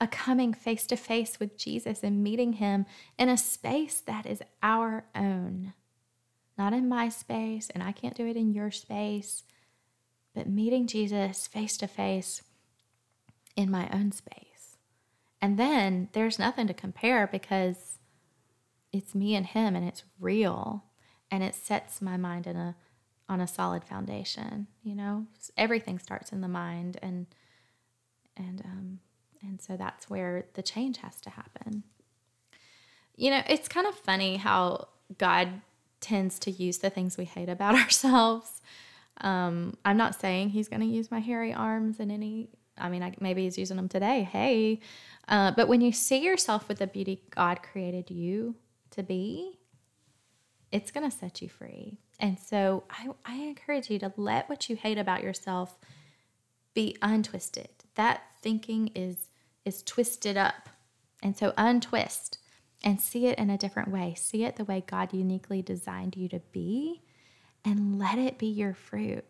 a 0.00 0.06
coming 0.06 0.54
face 0.54 0.86
to 0.86 0.96
face 0.96 1.40
with 1.40 1.58
Jesus 1.58 2.02
and 2.02 2.22
meeting 2.22 2.54
him 2.54 2.86
in 3.18 3.28
a 3.28 3.36
space 3.36 4.00
that 4.00 4.26
is 4.26 4.42
our 4.62 5.04
own, 5.14 5.74
not 6.56 6.72
in 6.72 6.88
my 6.88 7.08
space, 7.08 7.70
and 7.70 7.82
I 7.82 7.92
can't 7.92 8.16
do 8.16 8.26
it 8.26 8.36
in 8.36 8.52
your 8.52 8.70
space, 8.70 9.44
but 10.34 10.48
meeting 10.48 10.86
Jesus 10.86 11.46
face 11.46 11.76
to 11.78 11.88
face 11.88 12.42
in 13.56 13.70
my 13.70 13.88
own 13.92 14.12
space. 14.12 14.76
And 15.40 15.58
then 15.58 16.08
there's 16.12 16.38
nothing 16.38 16.66
to 16.68 16.74
compare 16.74 17.26
because 17.26 17.98
it's 18.92 19.14
me 19.14 19.34
and 19.34 19.46
him 19.46 19.76
and 19.76 19.86
it's 19.86 20.04
real 20.18 20.84
and 21.30 21.42
it 21.42 21.54
sets 21.54 22.00
my 22.00 22.16
mind 22.16 22.46
in 22.46 22.56
a 22.56 22.76
on 23.28 23.40
a 23.40 23.46
solid 23.46 23.84
foundation 23.84 24.66
you 24.82 24.94
know? 24.94 25.26
Everything 25.56 25.98
starts 25.98 26.32
in 26.32 26.40
the 26.40 26.48
mind 26.48 26.98
and 27.02 27.26
and 28.36 28.62
um 28.64 29.00
and 29.42 29.60
so 29.60 29.76
that's 29.76 30.10
where 30.10 30.46
the 30.54 30.62
change 30.62 30.98
has 30.98 31.20
to 31.20 31.30
happen. 31.30 31.84
You 33.16 33.30
know 33.30 33.42
it's 33.48 33.68
kind 33.68 33.86
of 33.86 33.94
funny 33.94 34.36
how 34.36 34.88
god 35.18 35.60
tends 36.00 36.38
to 36.38 36.50
use 36.50 36.78
the 36.78 36.90
things 36.90 37.16
we 37.16 37.24
hate 37.24 37.48
about 37.48 37.74
ourselves. 37.82 38.62
Um 39.20 39.76
i'm 39.84 39.96
not 39.96 40.18
saying 40.18 40.50
he's 40.50 40.68
going 40.68 40.80
to 40.80 40.86
use 40.86 41.10
my 41.10 41.20
hairy 41.20 41.52
arms 41.52 41.98
in 41.98 42.10
any 42.10 42.50
i 42.78 42.88
mean 42.88 43.02
I, 43.02 43.12
maybe 43.20 43.42
he's 43.44 43.58
using 43.58 43.76
them 43.76 43.88
today 43.88 44.22
hey. 44.22 44.80
Uh, 45.26 45.50
but 45.50 45.68
when 45.68 45.82
you 45.82 45.92
see 45.92 46.18
yourself 46.24 46.68
with 46.68 46.78
the 46.78 46.86
beauty 46.86 47.22
god 47.30 47.62
created 47.62 48.10
you 48.10 48.54
to 48.92 49.02
be 49.02 49.58
it's 50.70 50.90
going 50.90 51.08
to 51.10 51.14
set 51.14 51.42
you 51.42 51.48
free 51.48 51.98
and 52.20 52.38
so 52.38 52.84
I, 52.90 53.08
I 53.24 53.36
encourage 53.36 53.90
you 53.90 53.98
to 54.00 54.12
let 54.16 54.48
what 54.48 54.68
you 54.68 54.76
hate 54.76 54.98
about 54.98 55.22
yourself 55.22 55.78
be 56.74 56.96
untwisted. 57.02 57.68
That 57.94 58.22
thinking 58.40 58.90
is 58.94 59.28
is 59.64 59.82
twisted 59.82 60.36
up. 60.36 60.68
And 61.22 61.36
so 61.36 61.52
untwist 61.56 62.38
and 62.82 63.00
see 63.00 63.26
it 63.26 63.38
in 63.38 63.50
a 63.50 63.58
different 63.58 63.90
way. 63.90 64.14
See 64.16 64.44
it 64.44 64.56
the 64.56 64.64
way 64.64 64.82
God 64.86 65.12
uniquely 65.12 65.62
designed 65.62 66.16
you 66.16 66.28
to 66.28 66.40
be 66.52 67.02
and 67.64 67.98
let 67.98 68.18
it 68.18 68.38
be 68.38 68.46
your 68.46 68.72
fruit. 68.72 69.24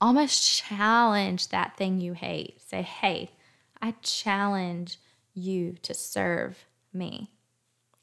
Almost 0.00 0.62
challenge 0.62 1.48
that 1.48 1.76
thing 1.76 2.00
you 2.00 2.14
hate. 2.14 2.60
Say, 2.60 2.82
hey, 2.82 3.32
I 3.80 3.94
challenge 4.02 4.98
you 5.34 5.76
to 5.82 5.94
serve 5.94 6.64
me. 6.92 7.30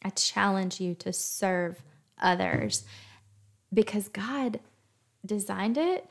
I 0.04 0.10
challenge 0.10 0.80
you 0.80 0.96
to 0.96 1.12
serve 1.12 1.82
others 2.20 2.84
because 3.74 4.08
God 4.08 4.60
designed 5.26 5.78
it 5.78 6.10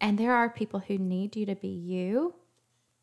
and 0.00 0.18
there 0.18 0.32
are 0.32 0.48
people 0.48 0.80
who 0.80 0.98
need 0.98 1.36
you 1.36 1.46
to 1.46 1.54
be 1.54 1.68
you. 1.68 2.34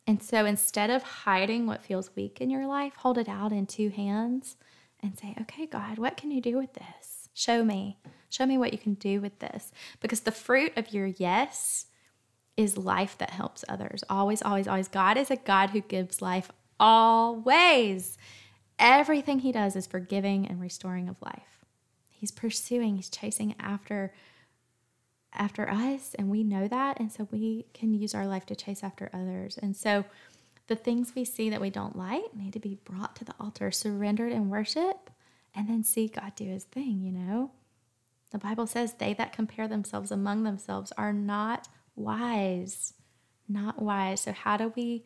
And 0.05 0.21
so 0.21 0.45
instead 0.45 0.89
of 0.89 1.01
hiding 1.03 1.65
what 1.65 1.83
feels 1.83 2.15
weak 2.15 2.39
in 2.41 2.49
your 2.49 2.67
life, 2.67 2.93
hold 2.97 3.17
it 3.17 3.29
out 3.29 3.51
in 3.51 3.65
two 3.65 3.89
hands 3.89 4.57
and 5.01 5.17
say, 5.17 5.35
okay, 5.41 5.65
God, 5.65 5.97
what 5.97 6.17
can 6.17 6.31
you 6.31 6.41
do 6.41 6.57
with 6.57 6.73
this? 6.73 7.29
Show 7.33 7.63
me. 7.63 7.97
Show 8.29 8.45
me 8.45 8.57
what 8.57 8.73
you 8.73 8.79
can 8.79 8.93
do 8.95 9.21
with 9.21 9.39
this. 9.39 9.71
Because 9.99 10.21
the 10.21 10.31
fruit 10.31 10.73
of 10.75 10.93
your 10.93 11.07
yes 11.07 11.87
is 12.55 12.77
life 12.77 13.17
that 13.17 13.31
helps 13.31 13.65
others. 13.67 14.03
Always, 14.09 14.41
always, 14.41 14.67
always. 14.67 14.87
God 14.87 15.17
is 15.17 15.31
a 15.31 15.35
God 15.35 15.71
who 15.71 15.81
gives 15.81 16.21
life 16.21 16.51
always. 16.79 18.17
Everything 18.77 19.39
he 19.39 19.51
does 19.51 19.75
is 19.75 19.87
for 19.87 19.99
giving 19.99 20.47
and 20.47 20.61
restoring 20.61 21.09
of 21.09 21.15
life. 21.21 21.52
He's 22.23 22.31
pursuing, 22.31 22.95
he's 22.95 23.09
chasing 23.09 23.53
after 23.59 24.13
after 25.33 25.69
us 25.69 26.15
and 26.17 26.29
we 26.29 26.41
know 26.41 26.69
that 26.69 27.01
and 27.01 27.11
so 27.11 27.27
we 27.31 27.65
can 27.73 27.93
use 27.93 28.15
our 28.15 28.25
life 28.25 28.45
to 28.45 28.55
chase 28.55 28.81
after 28.81 29.09
others. 29.13 29.59
And 29.61 29.75
so 29.75 30.05
the 30.67 30.77
things 30.77 31.11
we 31.17 31.25
see 31.25 31.49
that 31.49 31.59
we 31.59 31.69
don't 31.69 31.97
like 31.97 32.33
need 32.33 32.53
to 32.53 32.61
be 32.61 32.79
brought 32.85 33.17
to 33.17 33.25
the 33.25 33.35
altar, 33.41 33.71
surrendered 33.71 34.31
in 34.31 34.49
worship, 34.49 35.09
and 35.53 35.67
then 35.67 35.83
see 35.83 36.07
God 36.07 36.33
do 36.37 36.45
his 36.45 36.63
thing, 36.63 37.01
you 37.01 37.11
know? 37.11 37.51
The 38.31 38.37
Bible 38.37 38.67
says 38.67 38.93
they 38.93 39.13
that 39.15 39.33
compare 39.33 39.67
themselves 39.67 40.09
among 40.09 40.43
themselves 40.43 40.93
are 40.97 41.11
not 41.11 41.67
wise. 41.97 42.93
Not 43.49 43.81
wise. 43.81 44.21
So 44.21 44.31
how 44.31 44.55
do 44.55 44.71
we 44.77 45.03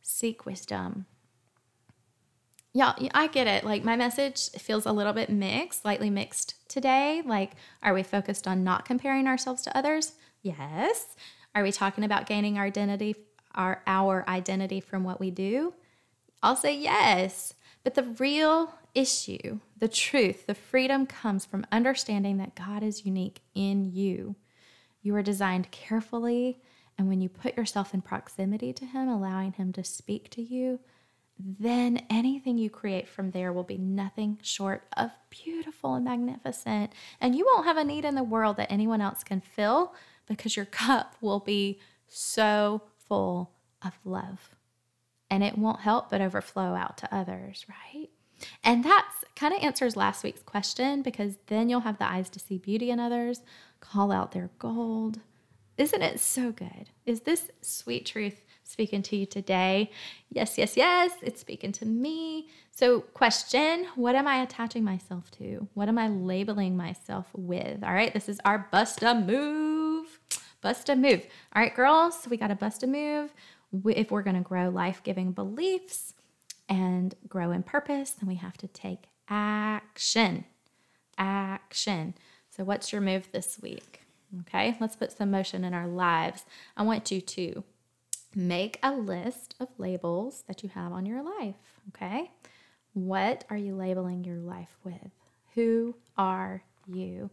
seek 0.00 0.46
wisdom? 0.46 1.06
Yeah, 2.76 2.92
I 3.14 3.28
get 3.28 3.46
it. 3.46 3.64
Like 3.64 3.84
my 3.84 3.96
message 3.96 4.50
feels 4.50 4.84
a 4.84 4.92
little 4.92 5.14
bit 5.14 5.30
mixed, 5.30 5.80
slightly 5.80 6.10
mixed 6.10 6.68
today. 6.68 7.22
Like, 7.24 7.52
are 7.82 7.94
we 7.94 8.02
focused 8.02 8.46
on 8.46 8.64
not 8.64 8.84
comparing 8.84 9.26
ourselves 9.26 9.62
to 9.62 9.74
others? 9.76 10.12
Yes. 10.42 11.16
Are 11.54 11.62
we 11.62 11.72
talking 11.72 12.04
about 12.04 12.26
gaining 12.26 12.58
our 12.58 12.66
identity, 12.66 13.16
our 13.54 13.82
our 13.86 14.28
identity 14.28 14.80
from 14.80 15.04
what 15.04 15.18
we 15.18 15.30
do? 15.30 15.72
I'll 16.42 16.54
say 16.54 16.76
yes. 16.76 17.54
But 17.82 17.94
the 17.94 18.14
real 18.18 18.74
issue, 18.94 19.60
the 19.78 19.88
truth, 19.88 20.46
the 20.46 20.54
freedom 20.54 21.06
comes 21.06 21.46
from 21.46 21.64
understanding 21.72 22.36
that 22.38 22.56
God 22.56 22.82
is 22.82 23.06
unique 23.06 23.40
in 23.54 23.90
you. 23.90 24.36
You 25.00 25.16
are 25.16 25.22
designed 25.22 25.70
carefully, 25.70 26.60
and 26.98 27.08
when 27.08 27.22
you 27.22 27.30
put 27.30 27.56
yourself 27.56 27.94
in 27.94 28.02
proximity 28.02 28.74
to 28.74 28.84
Him, 28.84 29.08
allowing 29.08 29.52
Him 29.52 29.72
to 29.72 29.84
speak 29.84 30.28
to 30.30 30.42
you, 30.42 30.80
then 31.38 32.02
anything 32.08 32.56
you 32.56 32.70
create 32.70 33.08
from 33.08 33.30
there 33.30 33.52
will 33.52 33.64
be 33.64 33.76
nothing 33.76 34.38
short 34.42 34.84
of 34.96 35.10
beautiful 35.28 35.94
and 35.94 36.04
magnificent. 36.04 36.92
And 37.20 37.34
you 37.34 37.44
won't 37.44 37.66
have 37.66 37.76
a 37.76 37.84
need 37.84 38.04
in 38.04 38.14
the 38.14 38.22
world 38.22 38.56
that 38.56 38.72
anyone 38.72 39.00
else 39.00 39.22
can 39.22 39.40
fill 39.40 39.94
because 40.26 40.56
your 40.56 40.66
cup 40.66 41.14
will 41.20 41.40
be 41.40 41.78
so 42.08 42.82
full 43.06 43.52
of 43.84 43.98
love. 44.04 44.50
And 45.30 45.42
it 45.42 45.58
won't 45.58 45.80
help 45.80 46.10
but 46.10 46.20
overflow 46.20 46.74
out 46.74 46.96
to 46.98 47.14
others, 47.14 47.66
right? 47.68 48.08
And 48.62 48.84
that's 48.84 49.24
kind 49.34 49.54
of 49.54 49.62
answers 49.62 49.96
last 49.96 50.24
week's 50.24 50.42
question 50.42 51.02
because 51.02 51.36
then 51.46 51.68
you'll 51.68 51.80
have 51.80 51.98
the 51.98 52.08
eyes 52.08 52.30
to 52.30 52.38
see 52.38 52.58
beauty 52.58 52.90
in 52.90 53.00
others, 53.00 53.42
call 53.80 54.12
out 54.12 54.32
their 54.32 54.50
gold. 54.58 55.20
Isn't 55.76 56.02
it 56.02 56.20
so 56.20 56.52
good? 56.52 56.90
Is 57.04 57.22
this 57.22 57.50
sweet 57.60 58.06
truth 58.06 58.45
speaking 58.66 59.02
to 59.02 59.16
you 59.16 59.26
today. 59.26 59.90
Yes, 60.30 60.58
yes, 60.58 60.76
yes, 60.76 61.12
it's 61.22 61.40
speaking 61.40 61.72
to 61.72 61.86
me. 61.86 62.48
So, 62.70 63.00
question 63.00 63.86
What 63.94 64.14
am 64.14 64.26
I 64.26 64.42
attaching 64.42 64.84
myself 64.84 65.30
to? 65.32 65.68
What 65.74 65.88
am 65.88 65.98
I 65.98 66.08
labeling 66.08 66.76
myself 66.76 67.26
with? 67.34 67.82
All 67.82 67.94
right, 67.94 68.12
this 68.12 68.28
is 68.28 68.40
our 68.44 68.68
bust 68.70 69.02
a 69.02 69.14
move. 69.14 70.18
Bust 70.60 70.88
a 70.88 70.96
move. 70.96 71.26
All 71.54 71.62
right, 71.62 71.74
girls, 71.74 72.26
we 72.28 72.36
got 72.36 72.48
to 72.48 72.54
bust 72.54 72.82
a 72.82 72.86
move. 72.86 73.32
If 73.84 74.10
we're 74.10 74.22
going 74.22 74.36
to 74.36 74.42
grow 74.42 74.68
life 74.68 75.02
giving 75.02 75.32
beliefs 75.32 76.14
and 76.68 77.14
grow 77.28 77.52
in 77.52 77.62
purpose, 77.62 78.10
then 78.10 78.28
we 78.28 78.36
have 78.36 78.56
to 78.58 78.68
take 78.68 79.04
action. 79.28 80.44
Action. 81.18 82.14
So, 82.50 82.64
what's 82.64 82.92
your 82.92 83.00
move 83.00 83.28
this 83.32 83.58
week? 83.62 84.02
Okay, 84.40 84.76
let's 84.80 84.96
put 84.96 85.12
some 85.12 85.30
motion 85.30 85.64
in 85.64 85.72
our 85.72 85.86
lives. 85.86 86.44
I 86.76 86.82
want 86.82 87.10
you 87.10 87.20
to 87.20 87.64
make 88.36 88.78
a 88.82 88.92
list 88.92 89.54
of 89.58 89.68
labels 89.78 90.44
that 90.46 90.62
you 90.62 90.68
have 90.68 90.92
on 90.92 91.06
your 91.06 91.22
life, 91.22 91.56
okay? 91.88 92.30
What 92.92 93.44
are 93.48 93.56
you 93.56 93.74
labeling 93.74 94.24
your 94.24 94.36
life 94.36 94.76
with? 94.84 95.10
Who 95.54 95.96
are 96.18 96.62
you? 96.86 97.30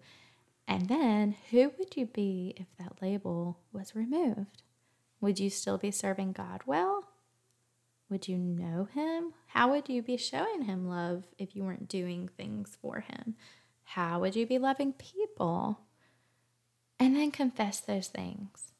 And 0.65 0.87
then 0.87 1.35
who 1.51 1.73
would 1.77 1.97
you 1.97 2.05
be 2.05 2.55
if 2.55 2.67
that 2.79 3.01
label 3.01 3.59
was 3.73 3.95
removed? 3.95 4.63
Would 5.19 5.39
you 5.39 5.49
still 5.49 5.77
be 5.77 5.91
serving 5.91 6.31
God 6.31 6.61
well? 6.65 7.05
Would 8.09 8.27
you 8.27 8.37
know 8.37 8.87
Him? 8.93 9.33
How 9.47 9.71
would 9.71 9.89
you 9.89 10.01
be 10.01 10.17
showing 10.17 10.63
Him 10.63 10.87
love 10.87 11.23
if 11.37 11.55
you 11.55 11.63
weren't 11.63 11.89
doing 11.89 12.29
things 12.37 12.77
for 12.81 13.01
Him? 13.01 13.35
How 13.83 14.19
would 14.19 14.35
you 14.35 14.45
be 14.45 14.57
loving 14.57 14.93
people? 14.93 15.79
And 16.99 17.15
then 17.15 17.31
confess 17.31 17.79
those 17.79 18.07
things 18.07 18.72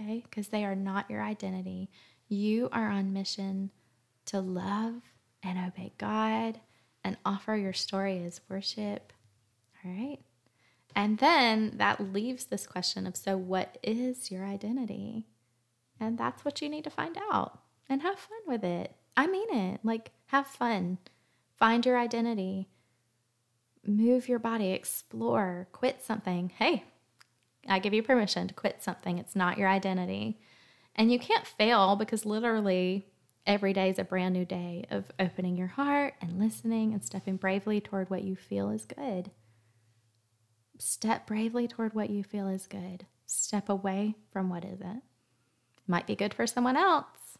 okay? 0.00 0.22
Because 0.28 0.48
they 0.48 0.64
are 0.64 0.74
not 0.74 1.10
your 1.10 1.22
identity. 1.22 1.88
You 2.28 2.68
are 2.72 2.88
on 2.88 3.12
mission 3.12 3.70
to 4.26 4.40
love 4.40 5.02
and 5.42 5.58
obey 5.58 5.92
God 5.98 6.60
and 7.04 7.16
offer 7.24 7.56
your 7.56 7.72
story 7.72 8.22
as 8.24 8.40
worship. 8.48 9.12
All 9.84 9.90
right. 9.90 10.18
And 10.94 11.18
then 11.18 11.74
that 11.76 12.12
leaves 12.12 12.46
this 12.46 12.66
question 12.66 13.06
of 13.06 13.16
so, 13.16 13.36
what 13.36 13.78
is 13.82 14.30
your 14.30 14.44
identity? 14.44 15.26
And 16.00 16.18
that's 16.18 16.44
what 16.44 16.60
you 16.60 16.68
need 16.68 16.84
to 16.84 16.90
find 16.90 17.16
out 17.30 17.60
and 17.88 18.02
have 18.02 18.18
fun 18.18 18.38
with 18.46 18.64
it. 18.64 18.94
I 19.16 19.26
mean 19.26 19.52
it. 19.52 19.80
Like, 19.82 20.12
have 20.26 20.46
fun. 20.46 20.98
Find 21.56 21.84
your 21.84 21.98
identity. 21.98 22.68
Move 23.84 24.28
your 24.28 24.38
body, 24.38 24.72
explore, 24.72 25.68
quit 25.72 26.02
something. 26.04 26.52
Hey, 26.56 26.84
I 27.68 27.78
give 27.78 27.94
you 27.94 28.02
permission 28.02 28.48
to 28.48 28.54
quit 28.54 28.82
something. 28.82 29.18
It's 29.18 29.36
not 29.36 29.58
your 29.58 29.68
identity. 29.68 30.40
And 30.94 31.12
you 31.12 31.18
can't 31.18 31.46
fail 31.46 31.96
because 31.96 32.26
literally 32.26 33.06
every 33.46 33.72
day 33.72 33.90
is 33.90 33.98
a 33.98 34.04
brand 34.04 34.34
new 34.34 34.44
day 34.44 34.84
of 34.90 35.10
opening 35.18 35.56
your 35.56 35.68
heart 35.68 36.14
and 36.20 36.38
listening 36.38 36.92
and 36.92 37.04
stepping 37.04 37.36
bravely 37.36 37.80
toward 37.80 38.10
what 38.10 38.24
you 38.24 38.36
feel 38.36 38.70
is 38.70 38.84
good. 38.84 39.30
Step 40.78 41.26
bravely 41.26 41.66
toward 41.66 41.94
what 41.94 42.10
you 42.10 42.22
feel 42.22 42.48
is 42.48 42.66
good. 42.66 43.06
Step 43.26 43.68
away 43.68 44.14
from 44.32 44.48
what 44.48 44.64
isn't. 44.64 45.02
Might 45.86 46.06
be 46.06 46.14
good 46.14 46.34
for 46.34 46.46
someone 46.46 46.76
else, 46.76 47.38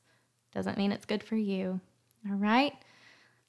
doesn't 0.53 0.79
mean 0.79 0.93
it's 0.93 1.05
good 1.05 1.23
for 1.23 1.37
you. 1.37 1.81
All 2.29 2.37
right? 2.37 2.73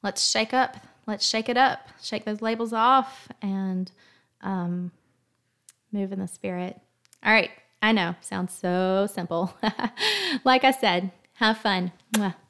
Let's 0.04 0.30
shake 0.30 0.54
up. 0.54 0.78
Let's 1.08 1.26
shake 1.26 1.50
it 1.50 1.58
up. 1.58 1.88
Shake 2.02 2.26
those 2.26 2.42
labels 2.42 2.74
off 2.74 3.28
and 3.42 3.92
um, 4.42 4.92
move 5.92 6.12
in 6.12 6.20
the 6.20 6.28
spirit. 6.28 6.80
All 7.24 7.34
right. 7.34 7.52
I 7.82 7.94
know, 7.94 8.16
sounds 8.20 8.54
so 8.54 9.08
simple. 9.10 9.54
like 10.44 10.64
I 10.66 10.72
said, 10.72 11.12
have 11.36 11.58
fun. 11.60 11.94
Mwah. 12.14 12.36